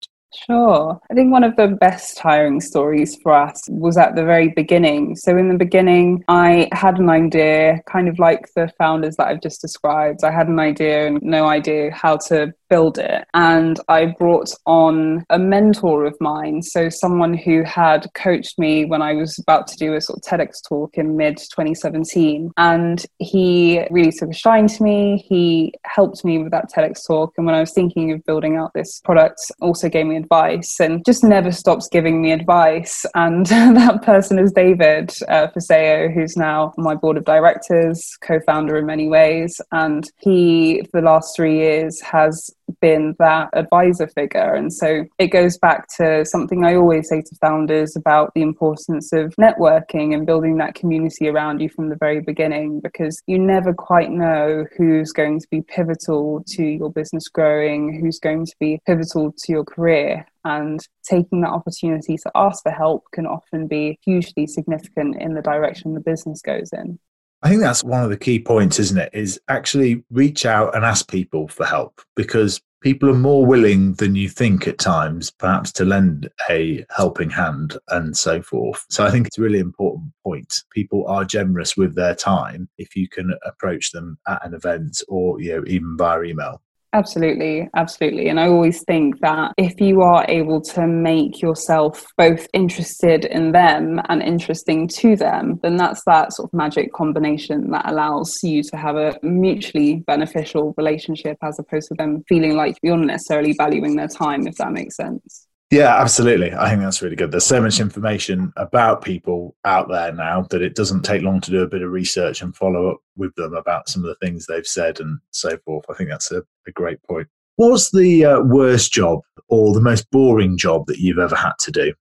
Sure. 0.46 1.00
I 1.10 1.14
think 1.14 1.32
one 1.32 1.44
of 1.44 1.56
the 1.56 1.68
best 1.68 2.20
hiring 2.20 2.60
stories 2.60 3.16
for 3.22 3.34
us 3.34 3.68
was 3.70 3.98
at 3.98 4.16
the 4.16 4.24
very 4.24 4.50
beginning. 4.50 5.16
So, 5.16 5.38
in 5.38 5.50
the 5.50 5.58
beginning, 5.58 6.24
I 6.28 6.68
had 6.72 7.00
an 7.00 7.10
idea, 7.10 7.82
kind 7.88 8.08
of 8.08 8.20
like 8.20 8.50
the 8.56 8.72
founders 8.78 9.16
that 9.16 9.28
I've 9.28 9.42
just 9.42 9.62
described. 9.62 10.24
I 10.24 10.32
had 10.32 10.48
an 10.48 10.60
idea 10.60 11.08
and 11.08 11.22
no 11.22 11.48
idea 11.48 11.92
how 11.92 12.18
to 12.28 12.54
build 12.70 12.98
it. 12.98 13.26
And 13.34 13.80
I 13.88 14.08
brought 14.18 14.50
on 14.66 15.26
a 15.30 15.40
mentor 15.40 16.06
of 16.06 16.16
mine, 16.20 16.62
so 16.62 16.90
someone 16.90 17.34
who 17.34 17.64
had 17.64 18.08
coached 18.14 18.58
me 18.58 18.86
when 18.86 19.02
I 19.02 19.14
was 19.14 19.38
about 19.40 19.68
to 19.68 19.78
do 19.78 19.94
a 19.94 20.02
sort 20.02 20.20
of 20.20 20.24
TEDx 20.24 20.58
talk 20.68 20.98
in 20.98 21.18
mid 21.18 21.38
2017. 21.38 22.52
And 22.58 23.06
he 23.20 23.86
really 23.92 24.12
took 24.12 24.30
a 24.30 24.34
shine 24.34 24.68
to 24.68 24.84
me. 24.84 25.26
He 25.28 25.74
helped 25.86 26.24
me 26.24 26.40
with 26.40 26.52
that 26.52 26.70
TEDx 26.72 27.06
talk. 27.06 27.34
And 27.38 27.46
when 27.46 27.56
I 27.56 27.60
was 27.60 27.74
thinking 27.74 28.12
of 28.12 28.24
building 28.26 28.58
out 28.58 28.72
this 28.74 29.02
product, 29.04 29.40
also 29.62 29.90
gave 29.90 30.06
me 30.06 30.18
advice 30.18 30.80
and 30.80 31.04
just 31.06 31.24
never 31.24 31.52
stops 31.52 31.88
giving 31.92 32.22
me 32.22 32.32
advice. 32.32 33.06
And 33.16 33.46
that 33.76 34.02
person 34.04 34.40
is 34.40 34.52
David 34.52 35.12
uh, 35.28 35.48
Faseo, 35.48 36.14
who's 36.14 36.38
now 36.38 36.74
my 36.78 36.96
board 36.96 37.18
of 37.18 37.26
directors, 37.26 38.18
co 38.22 38.40
founder 38.46 38.78
in 38.78 38.86
many 38.86 39.08
ways. 39.08 39.60
And 39.72 40.10
he, 40.20 40.84
for 40.92 41.02
the 41.02 41.08
last 41.08 41.36
three 41.36 41.58
years, 41.58 42.00
has 42.02 42.50
been 42.82 43.16
that 43.20 43.50
advisor 43.54 44.08
figure. 44.08 44.54
And 44.56 44.72
so 44.74 45.06
it 45.18 45.28
goes 45.28 45.58
back 45.58 45.88
to 45.98 46.26
something 46.26 46.64
I 46.64 46.76
always 46.76 47.10
say 47.10 47.22
to 47.22 47.36
founders 47.42 47.96
about 47.96 48.32
the 48.36 48.42
importance 48.42 49.12
of 49.14 49.34
networking 49.40 50.14
and 50.14 50.26
building 50.26 50.58
that 50.58 50.76
community 50.76 51.28
around 51.28 51.62
you 51.62 51.70
from 51.70 51.90
the 51.90 51.98
very 52.00 52.22
beginning, 52.22 52.82
because 52.82 53.22
you 53.28 53.40
never 53.40 53.74
quite 53.74 54.12
know 54.12 54.66
who's 54.78 55.12
going 55.12 55.40
to 55.40 55.48
be 55.50 55.62
pivotal 55.62 56.44
to 56.48 56.64
your 56.64 56.92
business 56.92 57.28
growing, 57.28 58.00
who's 58.02 58.20
going 58.20 58.46
to 58.46 58.56
be 58.60 58.80
pivotal 58.86 59.34
to 59.38 59.52
your 59.52 59.64
career. 59.64 60.26
And 60.44 60.80
taking 61.10 61.42
that 61.42 61.50
opportunity 61.50 62.18
to 62.18 62.32
ask 62.36 62.62
for 62.62 62.72
help 62.72 63.06
can 63.12 63.26
often 63.26 63.68
be 63.68 63.98
hugely 64.06 64.46
significant 64.46 65.20
in 65.20 65.34
the 65.34 65.42
direction 65.42 65.94
the 65.94 66.00
business 66.00 66.42
goes 66.42 66.70
in. 66.72 67.00
I 67.46 67.50
think 67.50 67.62
that's 67.62 67.84
one 67.84 68.04
of 68.04 68.10
the 68.10 68.18
key 68.18 68.40
points, 68.40 68.80
isn't 68.80 68.98
it? 68.98 69.12
Is 69.14 69.40
actually 69.50 70.04
reach 70.10 70.48
out 70.48 70.76
and 70.76 70.84
ask 70.84 71.08
people 71.08 71.48
for 71.48 71.64
help 71.64 72.02
because 72.16 72.60
people 72.82 73.08
are 73.08 73.14
more 73.14 73.46
willing 73.46 73.94
than 73.94 74.16
you 74.16 74.30
think 74.30 74.68
at 74.68 74.80
times, 74.80 75.30
perhaps 75.30 75.72
to 75.74 75.86
lend 75.86 76.28
a 76.50 76.84
helping 76.90 77.30
hand 77.30 77.78
and 77.90 78.18
so 78.18 78.42
forth. 78.42 78.84
So 78.90 79.06
I 79.06 79.12
think 79.12 79.28
it's 79.28 79.38
a 79.38 79.44
really 79.44 79.60
important 79.60 80.12
point. 80.24 80.64
People 80.74 81.06
are 81.08 81.24
generous 81.24 81.78
with 81.78 81.94
their 81.94 82.16
time 82.16 82.68
if 82.80 82.96
you 82.96 83.08
can 83.08 83.36
approach 83.46 83.92
them 83.92 84.18
at 84.28 84.44
an 84.44 84.56
event 84.56 85.04
or 85.08 85.40
you 85.40 85.56
know 85.56 85.64
even 85.68 85.98
via 86.00 86.24
email. 86.24 86.64
Absolutely, 86.96 87.68
absolutely. 87.76 88.30
And 88.30 88.40
I 88.40 88.48
always 88.48 88.82
think 88.86 89.20
that 89.20 89.52
if 89.58 89.82
you 89.82 90.00
are 90.02 90.26
able 90.30 90.62
to 90.62 90.88
make 90.88 91.42
yourself 91.42 92.06
both 92.18 92.48
interested 92.54 93.26
in 93.26 93.52
them 93.52 94.00
and 94.08 94.24
interesting 94.24 94.88
to 95.00 95.18
them, 95.18 95.60
then 95.62 95.76
that's 95.76 96.02
that 96.06 96.32
sort 96.32 96.48
of 96.48 96.54
magic 96.58 96.94
combination 96.94 97.70
that 97.72 97.92
allows 97.92 98.42
you 98.44 98.64
to 98.64 98.78
have 98.78 98.96
a 98.96 99.20
mutually 99.22 100.06
beneficial 100.08 100.74
relationship 100.78 101.38
as 101.44 101.60
opposed 101.60 101.90
to 101.90 101.96
them 101.96 102.24
feeling 102.30 102.56
like 102.56 102.78
you're 102.82 102.96
not 102.96 103.08
necessarily 103.08 103.54
valuing 103.58 103.98
their 103.98 104.08
time, 104.08 104.48
if 104.48 104.56
that 104.56 104.72
makes 104.72 104.96
sense. 104.96 105.48
Yeah, 105.76 106.00
absolutely. 106.00 106.54
I 106.54 106.70
think 106.70 106.84
that's 106.84 107.02
really 107.02 107.18
good. 107.18 107.32
There's 107.32 107.46
so 107.46 107.62
much 107.62 107.82
information 107.82 108.54
about 108.56 109.04
people 109.04 109.58
out 109.66 109.90
there 109.90 110.14
now 110.14 110.44
that 110.50 110.62
it 110.62 110.74
doesn't 110.74 111.02
take 111.02 111.22
long 111.22 111.42
to 111.42 111.52
do 111.52 111.64
a 111.64 111.68
bit 111.68 111.82
of 111.82 111.92
research 111.92 112.42
and 112.42 112.56
follow 112.56 112.92
up 112.92 113.00
with 113.18 113.36
them 113.36 113.54
about 113.54 113.90
some 113.90 114.02
of 114.02 114.08
the 114.08 114.26
things 114.26 114.46
they've 114.46 114.66
said 114.66 115.02
and 115.02 115.20
so 115.32 115.58
forth. 115.66 115.84
I 115.90 115.94
think 115.96 116.12
that's 116.12 116.32
a, 116.32 116.44
a 116.66 116.72
great 116.72 117.04
point. 117.04 117.28
What's 117.58 117.92
the 117.92 118.24
uh, 118.24 118.40
worst 118.40 118.94
job 118.94 119.20
or 119.50 119.74
the 119.74 119.82
most 119.82 120.10
boring 120.12 120.58
job 120.58 120.86
that 120.86 121.00
you've 121.00 121.20
ever 121.20 121.36
had 121.36 121.56
to 121.60 121.72
do? 121.74 121.94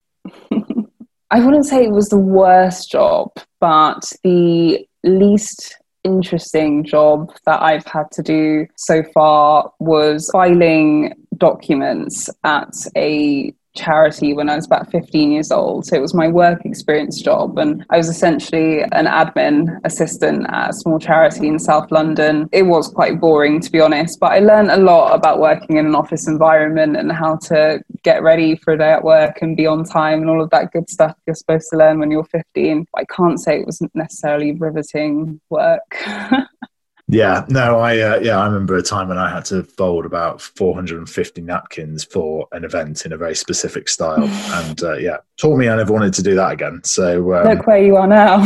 I 1.33 1.45
wouldn't 1.45 1.67
say 1.67 1.83
it 1.83 1.91
was 1.91 2.11
the 2.11 2.17
worst 2.17 2.93
job, 2.93 3.33
but 3.59 4.05
the 4.23 4.87
least 5.03 5.75
interesting 6.05 6.85
job 6.85 7.33
that 7.45 7.61
I've 7.61 7.87
had 7.87 8.09
to 8.13 8.23
do 8.23 8.69
so 8.77 9.03
far 9.13 9.73
was 9.81 10.31
filing 10.33 11.13
documents 11.37 12.31
at 12.45 12.73
a 12.97 13.53
charity 13.75 14.35
when 14.35 14.49
I 14.49 14.57
was 14.57 14.67
about 14.67 14.91
15 14.91 15.33
years 15.33 15.51
old. 15.51 15.87
So 15.87 15.97
it 15.97 16.01
was 16.01 16.15
my 16.15 16.29
work 16.29 16.65
experience 16.65 17.21
job. 17.21 17.59
And 17.59 17.85
I 17.91 17.97
was 17.97 18.09
essentially 18.09 18.83
an 18.83 19.07
admin 19.07 19.79
assistant 19.85 20.47
at 20.49 20.71
a 20.71 20.73
small 20.73 20.99
charity 20.99 21.49
in 21.49 21.59
South 21.59 21.91
London. 21.91 22.49
It 22.53 22.63
was 22.63 22.89
quite 22.89 23.21
boring, 23.21 23.61
to 23.61 23.71
be 23.71 23.81
honest, 23.81 24.21
but 24.21 24.33
I 24.33 24.39
learned 24.39 24.71
a 24.71 24.77
lot 24.77 25.15
about 25.15 25.41
working 25.41 25.77
in 25.77 25.87
an 25.87 25.95
office 25.95 26.29
environment 26.29 26.97
and 26.97 27.11
how 27.11 27.37
to 27.49 27.83
get 28.03 28.23
ready 28.23 28.57
for 28.57 28.75
a 28.75 28.79
day 28.79 28.93
at 28.93 29.05
work 29.05 29.43
and 29.43 29.57
be 29.57 29.67
on 29.67 29.85
time 29.85 30.21
and 30.21 30.31
all 30.31 30.43
of 30.43 30.51
that 30.51 30.73
good 30.73 30.89
stuff 30.89 31.17
you're 31.27 31.35
supposed 31.35 31.69
to 31.71 31.77
learn 31.77 31.99
when 31.99 32.11
you're 32.11 32.25
15. 32.25 32.87
I 32.97 33.05
can't 33.05 33.41
say 33.41 33.61
it 33.61 33.67
wasn't 33.67 33.95
necessarily 33.95 34.53
riveting 34.53 35.41
work. 35.51 35.97
Yeah, 37.07 37.45
no, 37.49 37.81
I 37.81 37.99
uh, 37.99 38.19
yeah, 38.21 38.39
I 38.39 38.47
remember 38.47 38.77
a 38.77 38.83
time 38.83 39.09
when 39.09 39.19
I 39.19 39.29
had 39.29 39.45
to 39.47 39.63
fold 39.63 40.07
about 40.07 40.41
450 40.41 41.43
napkins 41.43 42.03
for 42.03 42.49
an 42.53 42.65
event 42.65 43.05
in 43.05 43.13
a 43.13 43.19
very 43.19 43.35
specific 43.35 43.89
style, 43.89 44.25
and 44.29 44.83
uh, 44.83 44.95
yeah, 44.95 45.19
taught 45.37 45.59
me 45.59 45.69
I 45.69 45.77
never 45.77 45.93
wanted 45.93 46.15
to 46.15 46.23
do 46.23 46.35
that 46.35 46.53
again. 46.53 46.81
So 46.85 47.35
um, 47.35 47.47
look 47.47 47.67
where 47.67 47.85
you 47.85 47.97
are 47.97 48.07
now. 48.07 48.39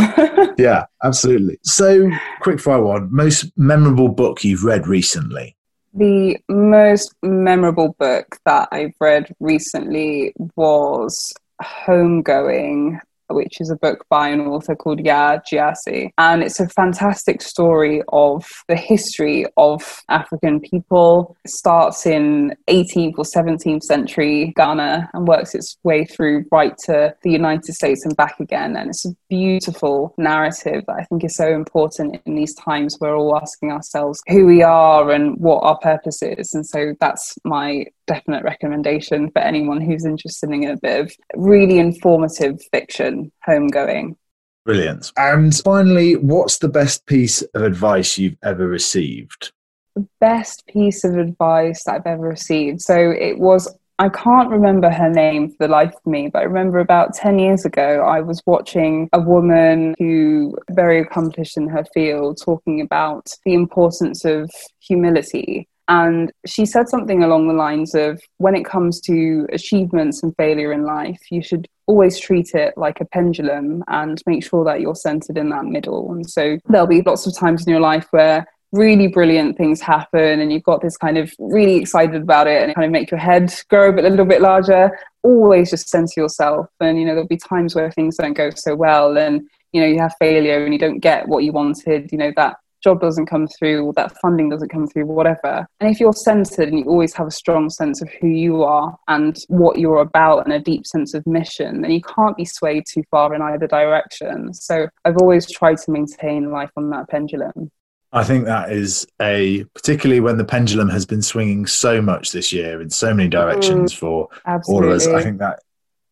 yeah, 0.59 0.87
absolutely. 1.05 1.59
So, 1.63 2.11
quick 2.41 2.59
fire 2.59 2.83
one: 2.83 3.09
most 3.13 3.57
memorable 3.57 4.09
book 4.09 4.43
you've 4.43 4.65
read 4.65 4.89
recently? 4.89 5.57
The 5.95 6.37
most 6.49 7.15
memorable 7.23 7.95
book 7.99 8.39
that 8.45 8.69
I've 8.73 8.95
read 9.01 9.35
recently 9.41 10.35
was 10.57 11.33
Homegoing 11.63 13.01
which 13.29 13.61
is 13.61 13.71
a 13.71 13.77
book 13.77 14.05
by 14.09 14.29
an 14.29 14.41
author 14.41 14.75
called 14.75 15.01
Yaa 15.01 15.43
Gyasi. 15.45 16.11
And 16.19 16.43
it's 16.43 16.61
a 16.61 16.69
fantastic 16.69 17.43
story 17.43 18.03
of 18.09 18.47
the 18.69 18.77
history 18.77 19.47
of 19.57 20.03
African 20.09 20.61
people. 20.61 21.37
It 21.45 21.51
starts 21.51 22.07
in 22.07 22.57
18th 22.69 23.15
or 23.19 23.25
17th 23.25 23.83
century 23.83 24.53
Ghana 24.57 25.11
and 25.13 25.29
works 25.29 25.55
its 25.55 25.77
way 25.85 26.05
through 26.05 26.45
right 26.51 26.77
to 26.85 27.15
the 27.23 27.31
United 27.31 27.73
States 27.75 28.05
and 28.05 28.17
back 28.17 28.41
again. 28.41 28.77
And 28.77 28.91
it's 28.91 29.05
a 29.05 29.15
beautiful 29.29 30.15
narrative 30.19 30.85
that 30.87 30.97
I 30.97 31.05
think 31.05 31.25
is 31.25 31.37
so 31.37 31.49
important 31.49 32.21
in 32.25 32.35
these 32.35 32.55
times 32.55 32.99
we're 33.01 33.17
all 33.17 33.37
asking 33.37 33.73
ourselves 33.73 34.21
who 34.29 34.47
we 34.47 34.63
are 34.63 35.11
and 35.11 35.39
what 35.39 35.63
our 35.63 35.79
purpose 35.79 36.23
is. 36.23 36.55
And 36.55 36.67
so 36.67 36.95
that's 37.01 37.37
my 37.45 37.87
definite 38.07 38.43
recommendation 38.43 39.31
for 39.31 39.41
anyone 39.41 39.81
who's 39.81 40.05
interested 40.05 40.51
in 40.51 40.65
a 40.65 40.77
bit 40.77 41.01
of 41.01 41.13
really 41.37 41.79
informative 41.79 42.61
fiction 42.73 43.18
homegoing. 43.47 44.17
Brilliant. 44.65 45.13
And 45.17 45.55
finally, 45.65 46.17
what's 46.17 46.59
the 46.59 46.69
best 46.69 47.07
piece 47.07 47.43
of 47.55 47.63
advice 47.63 48.19
you've 48.19 48.37
ever 48.43 48.67
received? 48.67 49.53
The 49.97 50.07
best 50.21 50.67
piece 50.67 51.05
of 51.05 51.17
advice 51.17 51.85
that 51.85 51.95
I've 51.95 52.07
ever 52.07 52.29
received. 52.29 52.83
So 52.83 53.11
it 53.11 53.39
was 53.39 53.75
I 54.01 54.09
can't 54.09 54.49
remember 54.49 54.91
her 54.91 55.11
name 55.11 55.51
for 55.51 55.57
the 55.67 55.69
life 55.69 55.93
of 55.93 56.07
me, 56.07 56.29
but 56.29 56.41
I 56.41 56.43
remember 56.43 56.79
about 56.79 57.15
10 57.15 57.41
years 57.41 57.65
ago, 57.65 58.05
I 58.07 58.21
was 58.21 58.41
watching 58.47 59.09
a 59.13 59.21
woman 59.21 59.97
who 59.99 60.57
very 60.71 61.01
accomplished 61.01 61.57
in 61.57 61.67
her 61.69 61.85
field 61.93 62.39
talking 62.41 62.81
about 62.81 63.27
the 63.45 63.55
importance 63.55 64.25
of 64.25 64.49
humility. 64.79 65.67
And 65.89 66.31
she 66.47 66.67
said 66.67 66.89
something 66.89 67.23
along 67.23 67.49
the 67.49 67.55
lines 67.55 67.95
of 67.95 68.21
when 68.37 68.55
it 68.55 68.65
comes 68.65 69.01
to 69.03 69.47
achievements 69.53 70.23
and 70.23 70.37
failure 70.37 70.73
in 70.73 70.85
life, 70.85 71.21
you 71.31 71.43
should 71.43 71.67
always 71.87 72.21
treat 72.21 72.55
it 72.55 72.75
like 72.77 73.01
a 73.01 73.07
pendulum 73.07 73.83
and 73.89 74.23
make 74.27 74.45
sure 74.45 74.65
that 74.67 74.83
you're 74.83 74.95
centered 74.95 75.39
in 75.39 75.49
that 75.49 75.65
middle. 75.65 76.13
And 76.13 76.29
so 76.29 76.59
there'll 76.69 76.87
be 76.87 77.01
lots 77.01 77.27
of 77.27 77.35
times 77.35 77.67
in 77.67 77.71
your 77.71 77.81
life 77.81 78.07
where 78.11 78.47
really 78.73 79.07
brilliant 79.07 79.57
things 79.57 79.81
happen 79.81 80.41
and 80.41 80.53
you've 80.53 80.63
got 80.63 80.83
this 80.83 80.97
kind 80.97 81.17
of 81.17 81.33
really 81.39 81.77
excited 81.77 82.21
about 82.21 82.47
it 82.47 82.61
and 82.61 82.71
it 82.71 82.75
kind 82.75 82.85
of 82.85 82.91
make 82.91 83.11
your 83.11 83.19
head 83.19 83.51
grow 83.71 83.89
a, 83.89 83.93
a 83.95 84.11
little 84.11 84.27
bit 84.27 84.43
larger 84.43 84.91
always 85.23 85.71
just 85.71 85.89
center 85.89 86.21
yourself 86.21 86.67
and 86.81 86.99
you 86.99 87.07
know 87.07 87.13
there'll 87.13 87.27
be 87.27 87.39
times 87.39 87.75
where 87.75 87.91
things 87.91 88.19
don't 88.19 88.35
go 88.35 88.51
so 88.51 88.77
well 88.77 89.17
and 89.17 89.41
you 89.73 89.81
know 89.81 89.87
you 89.87 89.99
have 89.99 90.15
failure 90.19 90.65
and 90.65 90.75
you 90.75 90.79
don't 90.79 90.99
get 90.99 91.27
what 91.27 91.45
you 91.45 91.51
wanted 91.51 92.13
you 92.13 92.19
know 92.19 92.31
that 92.37 92.59
job 92.83 93.01
doesn't 93.01 93.27
come 93.27 93.47
through 93.59 93.93
that 93.97 94.17
funding 94.21 94.49
doesn't 94.49 94.69
come 94.69 94.87
through 94.87 95.07
whatever 95.07 95.67
and 95.81 95.91
if 95.91 96.01
you're 96.01 96.13
centered 96.13 96.69
and 96.69 96.79
you 96.79 96.85
always 96.87 97.15
have 97.15 97.27
a 97.27 97.33
strong 97.33 97.69
sense 97.71 98.01
of 98.03 98.09
who 98.21 98.29
you 98.29 98.63
are 98.63 98.97
and 99.09 99.39
what 99.49 99.79
you're 99.79 100.01
about 100.01 100.45
and 100.45 100.53
a 100.53 100.61
deep 100.61 100.87
sense 100.87 101.15
of 101.15 101.27
mission 101.27 101.83
then 101.83 101.91
you 101.91 102.03
can't 102.03 102.37
be 102.37 102.45
swayed 102.45 102.85
too 102.89 103.03
far 103.11 103.35
in 103.35 103.43
either 103.43 103.67
direction 103.67 104.53
so 104.53 104.87
i've 105.05 105.17
always 105.19 105.51
tried 105.51 105.77
to 105.77 105.91
maintain 105.91 106.51
life 106.51 106.71
on 106.77 106.91
that 106.91 107.09
pendulum 107.09 107.71
I 108.11 108.25
think 108.25 108.47
that 108.47 108.73
is 108.73 109.07
a 109.21 109.65
particularly 109.75 110.21
when 110.21 110.39
the 110.39 110.45
pendulum 110.45 110.89
has 110.89 111.05
been 111.05 111.21
swinging 111.21 111.67
so 111.67 112.01
much 112.01 112.33
this 112.33 112.53
year 112.53 112.81
in 112.81 112.89
so 112.89 113.13
many 113.13 113.29
directions 113.29 113.93
mm, 113.93 113.99
for 113.99 114.29
absolutely. 114.47 114.87
all 114.87 114.91
of 114.91 114.97
us. 114.97 115.07
I 115.07 115.23
think 115.23 115.41
that 115.41 115.61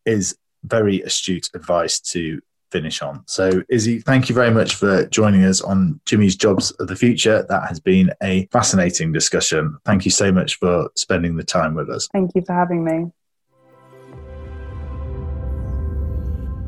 is 0.05 0.37
very 0.63 1.01
astute 1.01 1.49
advice 1.55 1.99
to 1.99 2.39
finish 2.71 3.01
on. 3.01 3.23
So, 3.27 3.63
Izzy, 3.69 3.99
thank 3.99 4.29
you 4.29 4.35
very 4.35 4.51
much 4.51 4.75
for 4.75 5.05
joining 5.07 5.43
us 5.43 5.61
on 5.61 5.99
Jimmy's 6.05 6.35
Jobs 6.35 6.71
of 6.71 6.87
the 6.87 6.95
Future. 6.95 7.45
That 7.49 7.67
has 7.67 7.79
been 7.79 8.11
a 8.21 8.47
fascinating 8.51 9.11
discussion. 9.11 9.77
Thank 9.85 10.05
you 10.05 10.11
so 10.11 10.31
much 10.31 10.55
for 10.55 10.89
spending 10.95 11.35
the 11.37 11.43
time 11.43 11.73
with 11.75 11.89
us. 11.89 12.07
Thank 12.13 12.31
you 12.35 12.43
for 12.45 12.53
having 12.53 12.83
me. 12.83 13.11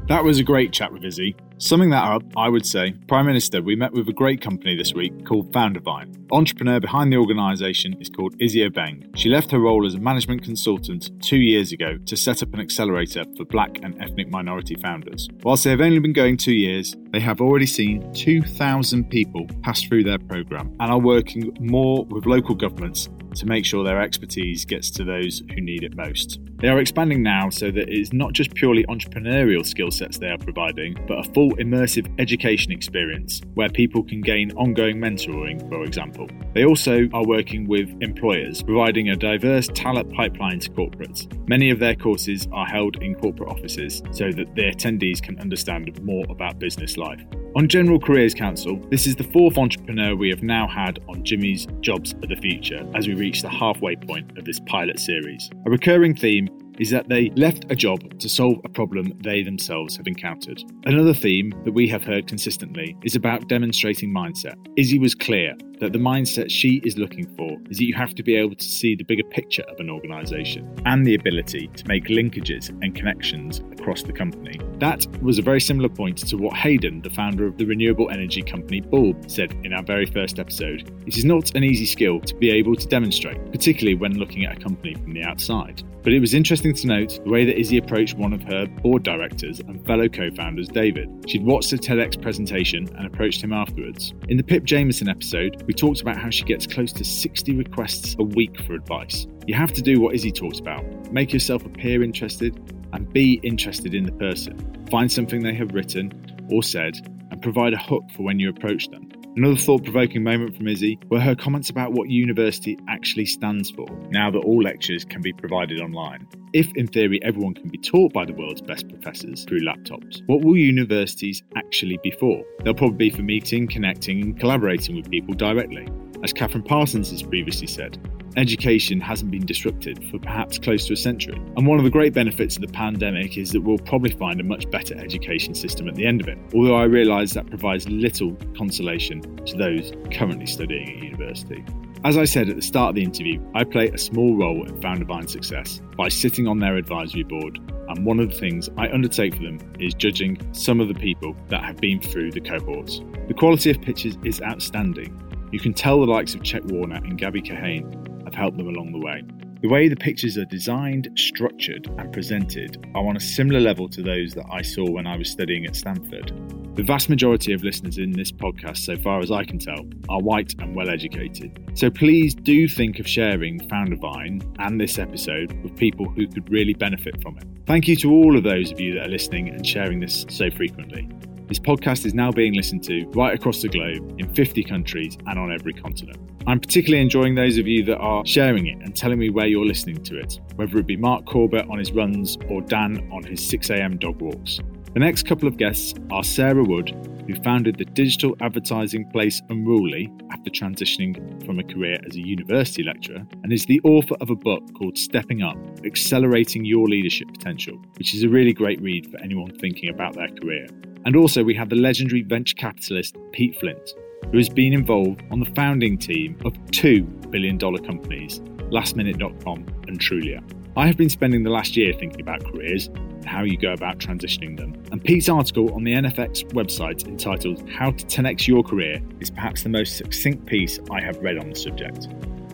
That 0.08 0.24
was 0.24 0.40
a 0.40 0.44
great 0.44 0.74
chat 0.74 0.92
with 0.92 1.04
Izzy. 1.04 1.36
Summing 1.60 1.92
that 1.92 2.04
up, 2.04 2.24
I 2.36 2.50
would 2.50 2.66
say, 2.66 2.94
Prime 3.08 3.28
Minister, 3.28 3.62
we 3.62 3.76
met 3.76 3.92
with 3.94 4.10
a 4.10 4.14
great 4.14 4.42
company 4.42 4.76
this 4.76 4.94
week 4.94 5.24
called 5.24 5.52
Foundervine. 5.52 6.19
Entrepreneur 6.32 6.80
behind 6.80 7.12
the 7.12 7.18
organisation 7.18 7.96
is 8.00 8.08
called 8.08 8.36
Izzy 8.40 8.60
Obeng. 8.60 9.04
She 9.16 9.30
left 9.30 9.50
her 9.50 9.60
role 9.60 9.84
as 9.88 9.96
a 9.96 10.00
management 10.00 10.44
consultant 10.44 11.10
two 11.24 11.40
years 11.40 11.72
ago 11.72 11.98
to 12.06 12.16
set 12.16 12.44
up 12.44 12.54
an 12.54 12.60
accelerator 12.60 13.24
for 13.36 13.46
black 13.46 13.80
and 13.82 14.00
ethnic 14.00 14.30
minority 14.30 14.76
founders. 14.76 15.28
Whilst 15.42 15.64
they 15.64 15.72
have 15.72 15.82
only 15.82 15.98
been 15.98 16.14
going 16.14 16.38
two 16.38 16.54
years, 16.54 16.96
they 17.12 17.20
have 17.20 17.42
already 17.42 17.66
seen 17.66 18.14
2,000 18.14 19.10
people 19.10 19.48
pass 19.64 19.82
through 19.82 20.04
their 20.04 20.20
programme 20.20 20.76
and 20.80 20.92
are 20.92 21.00
working 21.00 21.52
more 21.60 22.06
with 22.06 22.28
local 22.28 22.54
governments 22.54 23.10
to 23.36 23.46
make 23.46 23.66
sure 23.66 23.84
their 23.84 24.02
expertise 24.02 24.66
gets 24.66 24.90
to 24.92 25.04
those 25.04 25.42
who 25.54 25.62
need 25.62 25.84
it 25.84 25.96
most. 25.96 26.40
They 26.58 26.68
are 26.68 26.80
expanding 26.80 27.24
now 27.24 27.50
so 27.50 27.72
that 27.72 27.90
it 27.90 27.98
is 27.98 28.12
not 28.12 28.34
just 28.34 28.54
purely 28.54 28.84
entrepreneurial 28.86 29.66
skill 29.66 29.92
sets 29.92 30.18
they 30.18 30.28
are 30.28 30.38
providing, 30.38 30.98
but 31.08 31.20
a 31.20 31.32
full 31.32 31.52
immersive 31.52 32.14
education 32.20 32.72
experience 32.72 33.42
where 33.54 33.70
people 33.70 34.04
can 34.04 34.22
gain 34.22 34.52
ongoing 34.54 34.98
mentoring, 34.98 35.68
for 35.70 35.84
example. 35.84 36.19
They 36.54 36.66
also 36.66 37.08
are 37.14 37.26
working 37.26 37.68
with 37.68 37.90
employers, 38.02 38.64
providing 38.64 39.10
a 39.10 39.16
diverse 39.16 39.68
talent 39.74 40.14
pipeline 40.14 40.60
to 40.60 40.72
corporates. 40.72 41.28
Many 41.48 41.70
of 41.70 41.80
their 41.80 41.96
courses 41.96 42.48
are 42.52 42.66
held 42.66 43.02
in 43.02 43.16
corporate 43.16 43.50
offices 43.50 44.02
so 44.12 44.32
that 44.32 44.56
the 44.56 44.64
attendees 44.64 45.22
can 45.22 45.40
understand 45.40 46.02
more 46.04 46.26
about 46.30 46.60
business 46.60 46.98
life. 46.98 47.22
On 47.56 47.68
General 47.68 48.00
Careers 48.00 48.34
Council, 48.34 48.78
this 48.90 49.08
is 49.08 49.16
the 49.16 49.24
fourth 49.24 49.58
entrepreneur 49.58 50.16
we 50.16 50.30
have 50.30 50.44
now 50.44 50.68
had 50.68 51.00
on 51.08 51.24
Jimmy's 51.24 51.68
Jobs 51.82 52.14
of 52.14 52.30
the 52.30 52.36
Future 52.36 52.88
as 52.96 53.08
we 53.08 53.16
reach 53.16 53.42
the 53.42 53.50
halfway 53.50 53.96
point 53.96 54.38
of 54.38 54.46
this 54.46 54.60
pilot 54.62 55.00
series. 55.00 55.50
A 55.66 55.70
recurring 55.70 56.16
theme 56.16 56.48
is 56.80 56.90
that 56.90 57.10
they 57.10 57.30
left 57.36 57.66
a 57.70 57.76
job 57.76 58.20
to 58.20 58.30
solve 58.30 58.58
a 58.64 58.70
problem 58.70 59.14
they 59.24 59.44
themselves 59.44 59.96
have 59.98 60.08
encountered. 60.08 60.64
Another 60.86 61.14
theme 61.14 61.54
that 61.66 61.74
we 61.74 61.88
have 61.88 62.04
heard 62.04 62.28
consistently 62.28 62.98
is 63.04 63.16
about 63.16 63.48
demonstrating 63.48 64.14
mindset. 64.14 64.56
Izzy 64.78 65.00
was 65.00 65.14
clear 65.14 65.56
that 65.80 65.94
the 65.94 66.00
mindset 66.00 66.50
she 66.50 66.82
is 66.84 66.98
looking 66.98 67.26
for 67.36 67.58
is 67.70 67.78
that 67.78 67.86
you 67.86 67.94
have 67.94 68.14
to 68.16 68.24
be 68.24 68.36
able 68.36 68.56
to 68.56 68.66
see 68.66 68.96
the 68.96 69.04
bigger 69.04 69.24
picture 69.24 69.64
of 69.64 69.80
an 69.80 69.90
organisation 69.90 70.70
and 70.86 71.06
the 71.06 71.16
ability 71.16 71.70
to 71.76 71.88
make 71.88 72.06
linkages 72.06 72.70
and 72.82 72.96
connections 72.96 73.60
across 73.72 74.04
the 74.04 74.14
company. 74.14 74.60
That 74.80 75.08
was 75.22 75.40
a 75.40 75.42
very 75.42 75.62
similar 75.62 75.90
point 75.90 76.18
to 76.30 76.38
what 76.38 76.56
Hayden, 76.56 77.02
the 77.02 77.10
founder 77.10 77.46
of 77.46 77.58
the 77.58 77.66
renewable 77.66 78.10
energy 78.10 78.42
company 78.42 78.82
Bulb, 78.82 79.30
said 79.30 79.54
in 79.64 79.74
our 79.74 79.84
very 79.84 80.06
first 80.06 80.40
episode. 80.40 80.92
It 81.06 81.18
is 81.18 81.26
not 81.26 81.56
an 81.56 81.64
easy 81.64 81.86
skill 81.86 82.20
to 82.22 82.36
be 82.36 82.52
able 82.52 82.76
to 82.76 82.88
demonstrate, 82.88 83.52
particularly 83.52 83.96
when 83.96 84.18
looking 84.18 84.46
at 84.46 84.58
a 84.58 84.60
company 84.60 84.96
from 84.96 85.14
the 85.14 85.24
outside. 85.24 85.84
But 86.04 86.14
it 86.14 86.20
was 86.20 86.34
interesting 86.34 86.69
to 86.74 86.88
note 86.88 87.20
the 87.24 87.30
way 87.30 87.46
that 87.46 87.60
Izzy 87.60 87.78
approached 87.78 88.18
one 88.18 88.34
of 88.34 88.44
her 88.44 88.66
board 88.66 89.04
directors 89.04 89.60
and 89.60 89.86
fellow 89.86 90.08
co 90.08 90.32
founders, 90.32 90.68
David. 90.68 91.10
She'd 91.28 91.44
watched 91.44 91.74
a 91.74 91.78
TEDx 91.78 92.22
presentation 92.22 92.88
and 92.98 93.06
approached 93.06 93.44
him 93.44 93.54
afterwards. 93.54 94.14
In 94.28 94.38
the 94.38 94.44
Pip 94.44 94.64
Jamieson 94.64 95.10
episode, 95.10 95.64
we 95.68 95.74
talked 95.74 96.02
about 96.02 96.18
how 96.18 96.30
she 96.30 96.44
gets 96.44 96.68
close 96.68 96.92
to 96.94 97.04
60 97.04 97.56
requests 97.56 98.16
a 98.20 98.24
week 98.24 98.62
for 98.62 98.74
advice. 98.74 99.28
You 99.48 99.56
have 99.56 99.74
to 99.74 99.82
do 99.82 100.00
what 100.00 100.16
Izzy 100.16 100.32
talks 100.32 100.60
about 100.60 100.84
make 101.12 101.34
yourself 101.34 101.66
appear 101.66 102.04
interested 102.04 102.56
and 102.94 103.12
be 103.12 103.40
interested 103.44 103.94
in 103.94 104.06
the 104.06 104.12
person. 104.12 104.86
Find 104.90 105.12
something 105.12 105.44
they 105.44 105.56
have 105.56 105.74
written 105.74 106.48
or 106.52 106.64
said 106.64 106.98
and 107.32 107.42
provide 107.42 107.74
a 107.74 107.78
hook 107.78 108.04
for 108.16 108.24
when 108.24 108.40
you 108.40 108.50
approach 108.50 108.90
them. 108.90 109.09
Another 109.36 109.56
thought 109.56 109.84
provoking 109.84 110.24
moment 110.24 110.58
from 110.58 110.68
Izzy 110.68 110.98
were 111.10 111.20
her 111.20 111.36
comments 111.36 111.70
about 111.70 111.94
what 111.94 112.10
university 112.10 112.78
actually 112.90 113.28
stands 113.28 113.70
for, 113.70 113.86
now 114.10 114.32
that 114.32 114.40
all 114.40 114.62
lectures 114.62 115.06
can 115.06 115.22
be 115.22 115.32
provided 115.32 115.80
online. 115.80 116.28
If, 116.52 116.68
in 116.76 116.88
theory, 116.88 117.22
everyone 117.24 117.54
can 117.54 117.70
be 117.70 117.78
taught 117.78 118.12
by 118.12 118.26
the 118.26 118.34
world's 118.34 118.62
best 118.62 118.90
professors 118.90 119.46
through 119.46 119.62
laptops, 119.62 120.24
what 120.26 120.44
will 120.44 120.58
universities 120.58 121.44
actually 121.56 122.00
be 122.02 122.10
for? 122.12 122.44
They'll 122.64 122.74
probably 122.74 123.10
be 123.10 123.16
for 123.16 123.22
meeting, 123.22 123.68
connecting, 123.68 124.22
and 124.22 124.40
collaborating 124.40 124.96
with 124.96 125.12
people 125.12 125.36
directly. 125.36 125.88
As 126.24 126.34
Kathryn 126.34 126.66
Parsons 126.66 127.12
has 127.12 127.22
previously 127.22 127.68
said, 127.68 127.98
education 128.38 129.00
hasn't 129.00 129.32
been 129.32 129.46
disrupted 129.46 130.04
for 130.10 130.20
perhaps 130.20 130.60
close 130.60 130.86
to 130.88 130.94
a 130.94 130.98
century. 130.98 131.36
And 131.58 131.68
one 131.68 131.78
of 131.78 131.84
the 131.84 131.90
great 131.90 132.14
benefits 132.14 132.56
of 132.56 132.62
the 132.62 132.68
pandemic 132.68 133.38
is 133.38 133.52
that 133.52 133.62
we'll 133.62 133.78
probably 133.80 134.12
find 134.12 134.40
a 134.40 134.44
much 134.44 134.70
better 134.70 134.98
education 134.98 135.56
system 135.56 135.88
at 135.88 135.96
the 135.96 136.06
end 136.06 136.22
of 136.22 136.28
it, 136.28 136.38
although 136.54 136.76
I 136.76 136.84
realise 136.84 137.34
that 137.34 137.48
provides 137.48 137.88
little 137.90 138.36
consolation 138.58 139.22
to 139.46 139.58
those 139.58 139.92
currently 140.12 140.46
studying 140.46 140.98
at 140.98 141.04
university. 141.04 141.66
As 142.06 142.18
I 142.18 142.24
said 142.24 142.50
at 142.50 142.56
the 142.56 142.62
start 142.62 142.92
of 142.92 142.96
the 142.96 143.04
interview, 143.04 143.42
I 143.56 143.66
play 143.66 143.90
a 143.90 143.98
small 143.98 144.38
role 144.38 144.66
in 144.66 144.80
Foundervine's 144.80 145.34
success 145.34 145.82
by 145.98 146.08
sitting 146.08 146.48
on 146.48 146.60
their 146.60 146.78
advisory 146.78 147.24
board, 147.24 147.60
and 147.90 148.06
one 148.06 148.22
of 148.22 148.30
the 148.30 148.36
things 148.36 148.70
I 148.78 148.90
undertake 148.90 149.36
for 149.36 149.44
them 149.44 149.60
is 149.80 149.94
judging 149.96 150.38
some 150.54 150.80
of 150.80 150.88
the 150.88 150.94
people 150.94 151.36
that 151.50 151.62
have 151.64 151.78
been 151.78 152.00
through 152.00 152.32
the 152.32 152.40
cohorts. 152.40 153.02
The 153.28 153.34
quality 153.34 153.72
of 153.72 153.82
pitches 153.82 154.18
is 154.24 154.42
outstanding. 154.42 155.14
You 155.52 155.60
can 155.60 155.74
tell 155.74 156.00
the 156.00 156.06
likes 156.06 156.36
of 156.36 156.44
Check 156.44 156.64
Warner 156.66 156.98
and 156.98 157.18
Gabby 157.18 157.42
Kahane 157.42 158.19
have 158.30 158.40
helped 158.40 158.58
them 158.58 158.68
along 158.68 158.92
the 158.92 159.00
way. 159.00 159.24
The 159.62 159.68
way 159.68 159.90
the 159.90 159.96
pictures 159.96 160.38
are 160.38 160.46
designed, 160.46 161.10
structured, 161.16 161.88
and 161.98 162.14
presented 162.14 162.86
are 162.96 163.06
on 163.06 163.18
a 163.18 163.20
similar 163.20 163.60
level 163.60 163.90
to 163.90 164.02
those 164.02 164.34
that 164.36 164.46
I 164.50 164.62
saw 164.62 164.90
when 164.90 165.06
I 165.06 165.18
was 165.18 165.30
studying 165.30 165.66
at 165.66 165.76
Stanford. 165.76 166.32
The 166.76 166.84
vast 166.84 167.10
majority 167.10 167.52
of 167.52 167.62
listeners 167.62 167.98
in 167.98 168.12
this 168.14 168.32
podcast, 168.32 168.78
so 168.78 168.96
far 168.96 169.20
as 169.20 169.32
I 169.32 169.44
can 169.44 169.60
tell, 169.60 169.86
are 170.08 170.22
white 170.22 170.56
and 170.60 170.76
well 170.76 170.90
educated. 170.90 171.60
So 171.74 171.90
please 171.90 172.34
do 172.34 172.70
think 172.70 173.00
of 173.00 173.08
sharing 173.08 173.60
Foundervine 173.68 174.42
and 174.60 174.80
this 174.80 174.98
episode 174.98 175.52
with 175.62 175.76
people 175.76 176.08
who 176.08 176.26
could 176.28 176.50
really 176.50 176.74
benefit 176.74 177.22
from 177.22 177.38
it. 177.38 177.46
Thank 177.66 177.90
you 177.90 177.98
to 177.98 178.12
all 178.12 178.38
of 178.38 178.44
those 178.44 178.72
of 178.72 178.80
you 178.80 178.94
that 178.94 179.08
are 179.08 179.12
listening 179.12 179.50
and 179.50 179.68
sharing 179.68 180.00
this 180.00 180.26
so 180.30 180.50
frequently. 180.50 181.10
This 181.50 181.58
podcast 181.58 182.06
is 182.06 182.14
now 182.14 182.32
being 182.32 182.54
listened 182.54 182.84
to 182.84 183.08
right 183.16 183.34
across 183.34 183.64
the 183.64 183.70
globe 183.70 184.20
in 184.20 184.32
50 184.36 184.64
countries 184.64 185.18
and 185.26 185.40
on 185.40 185.52
every 185.52 185.74
continent. 185.74 186.20
I'm 186.46 186.60
particularly 186.60 187.02
enjoying 187.02 187.34
those 187.34 187.58
of 187.58 187.66
you 187.66 187.84
that 187.86 187.98
are 187.98 188.24
sharing 188.24 188.68
it 188.68 188.78
and 188.84 188.96
telling 188.96 189.18
me 189.18 189.32
where 189.32 189.48
you're 189.48 189.66
listening 189.66 190.04
to 190.04 190.20
it, 190.20 190.40
whether 190.58 190.78
it 190.78 190.86
be 190.86 190.96
Mark 190.96 191.26
Corbett 191.26 191.68
on 191.68 191.80
his 191.80 191.92
runs 191.92 192.38
or 192.50 192.62
Dan 192.62 193.10
on 193.12 193.24
his 193.24 193.40
6am 193.40 194.00
dog 194.00 194.22
walks. 194.22 194.60
The 194.94 195.00
next 195.00 195.28
couple 195.28 195.48
of 195.48 195.58
guests 195.58 195.94
are 196.10 196.24
Sarah 196.24 196.64
Wood, 196.64 196.90
who 197.28 197.36
founded 197.44 197.78
the 197.78 197.86
digital 197.86 198.36
advertising 198.42 199.08
place 199.12 199.40
Unruly 199.50 200.12
after 200.32 200.50
transitioning 200.50 201.46
from 201.46 201.60
a 201.60 201.64
career 201.64 201.98
as 202.08 202.16
a 202.16 202.20
university 202.20 202.82
lecturer, 202.82 203.24
and 203.44 203.54
is 203.54 203.68
the 203.68 203.80
author 203.84 204.16
of 204.20 204.32
a 204.32 204.36
book 204.36 204.64
called 204.74 204.98
Stepping 204.98 205.44
Up 205.44 205.58
Accelerating 205.86 206.66
Your 206.66 206.88
Leadership 206.88 207.28
Potential, 207.28 207.80
which 208.00 208.16
is 208.16 208.24
a 208.24 208.30
really 208.30 208.52
great 208.52 208.82
read 208.82 209.12
for 209.12 209.20
anyone 209.20 209.56
thinking 209.60 209.90
about 209.90 210.16
their 210.16 210.30
career. 210.30 210.66
And 211.06 211.16
also, 211.16 211.44
we 211.44 211.54
have 211.54 211.70
the 211.70 211.76
legendary 211.76 212.24
venture 212.24 212.56
capitalist 212.56 213.16
Pete 213.32 213.60
Flint, 213.60 213.94
who 214.32 214.38
has 214.38 214.50
been 214.50 214.74
involved 214.74 215.22
on 215.30 215.40
the 215.40 215.54
founding 215.54 216.00
team 216.00 216.36
of 216.46 216.54
two 216.72 217.04
billion 217.30 217.60
dollar 217.60 217.78
companies, 217.78 218.40
lastminute.com 218.72 219.68
and 219.88 220.00
Trulia. 220.00 220.42
I 220.76 220.88
have 220.88 220.98
been 220.98 221.10
spending 221.10 221.44
the 221.44 221.52
last 221.52 221.78
year 221.78 221.94
thinking 221.94 222.22
about 222.22 222.44
careers 222.44 222.90
and 223.20 223.28
how 223.28 223.44
you 223.44 223.58
go 223.58 223.74
about 223.74 223.98
transitioning 223.98 224.58
them. 224.58 224.74
And 224.92 225.04
Pete's 225.04 225.30
article 225.30 225.74
on 225.74 225.84
the 225.84 225.94
NFX 225.94 226.44
website 226.54 227.06
entitled 227.06 227.70
How 227.70 227.92
to 227.92 228.06
10x 228.06 228.48
Your 228.48 228.64
Career 228.64 229.02
is 229.20 229.30
perhaps 229.30 229.64
the 229.64 229.70
most 229.70 229.98
succinct 229.98 230.46
piece 230.46 230.80
I 230.90 231.02
have 231.02 231.18
read 231.18 231.38
on 231.38 231.50
the 231.50 231.56
subject. 231.56 232.08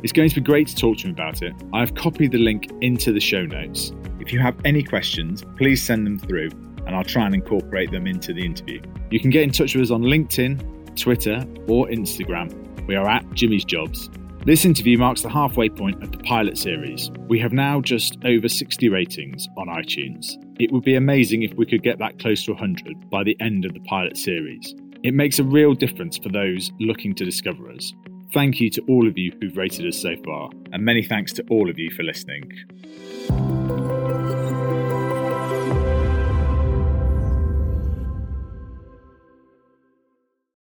It's 0.04 0.12
going 0.12 0.30
to 0.30 0.36
be 0.36 0.41
great 0.41 0.67
to 0.67 0.75
talk 0.75 0.97
to 0.97 1.08
him 1.08 1.12
about 1.12 1.41
it. 1.41 1.54
I 1.73 1.80
have 1.80 1.95
copied 1.95 2.32
the 2.32 2.39
link 2.39 2.71
into 2.82 3.13
the 3.13 3.19
show 3.19 3.45
notes. 3.45 3.93
If 4.19 4.34
you 4.34 4.39
have 4.39 4.56
any 4.65 4.84
questions, 4.84 5.43
please 5.58 5.84
send 5.84 6.06
them 6.06 6.19
through 6.19 6.49
and 6.86 6.95
I'll 6.95 7.04
try 7.04 7.25
and 7.25 7.34
incorporate 7.36 7.91
them 7.91 8.08
into 8.08 8.34
the 8.34 8.45
interview. 8.45 8.82
You 9.12 9.19
can 9.19 9.30
get 9.30 9.43
in 9.43 9.51
touch 9.51 9.75
with 9.75 9.84
us 9.84 9.91
on 9.91 10.01
LinkedIn, 10.01 10.95
Twitter, 10.99 11.45
or 11.67 11.88
Instagram. 11.88 12.86
We 12.88 12.95
are 12.95 13.08
at 13.08 13.30
Jimmy's 13.34 13.65
Jobs. 13.65 14.10
This 14.45 14.63
interview 14.63 14.99
marks 14.99 15.23
the 15.23 15.29
halfway 15.29 15.69
point 15.69 16.03
of 16.03 16.12
the 16.12 16.19
pilot 16.19 16.55
series. 16.55 17.10
We 17.27 17.39
have 17.39 17.51
now 17.51 17.81
just 17.81 18.19
over 18.23 18.47
60 18.47 18.89
ratings 18.89 19.49
on 19.58 19.69
iTunes. 19.69 20.34
It 20.60 20.71
would 20.71 20.84
be 20.84 20.93
amazing 20.93 21.41
if 21.41 21.55
we 21.55 21.65
could 21.65 21.81
get 21.81 21.97
that 21.97 22.19
close 22.19 22.45
to 22.45 22.51
100 22.51 23.10
by 23.10 23.23
the 23.23 23.36
end 23.39 23.65
of 23.65 23.73
the 23.73 23.79
pilot 23.79 24.17
series. 24.17 24.75
It 25.01 25.15
makes 25.15 25.39
a 25.39 25.43
real 25.43 25.73
difference 25.73 26.19
for 26.19 26.29
those 26.29 26.71
looking 26.79 27.15
to 27.15 27.25
discover 27.25 27.71
us. 27.71 27.91
Thank 28.36 28.62
you 28.62 28.69
to 28.69 28.84
all 28.88 29.08
of 29.08 29.17
you 29.17 29.36
who've 29.41 29.58
rated 29.58 29.88
us 29.88 29.99
so 29.99 30.15
far, 30.23 30.51
and 30.71 30.86
many 30.86 31.01
thanks 31.01 31.34
to 31.34 31.43
all 31.49 31.67
of 31.67 31.79
you 31.79 31.89
for 31.89 32.03
listening. 32.03 32.51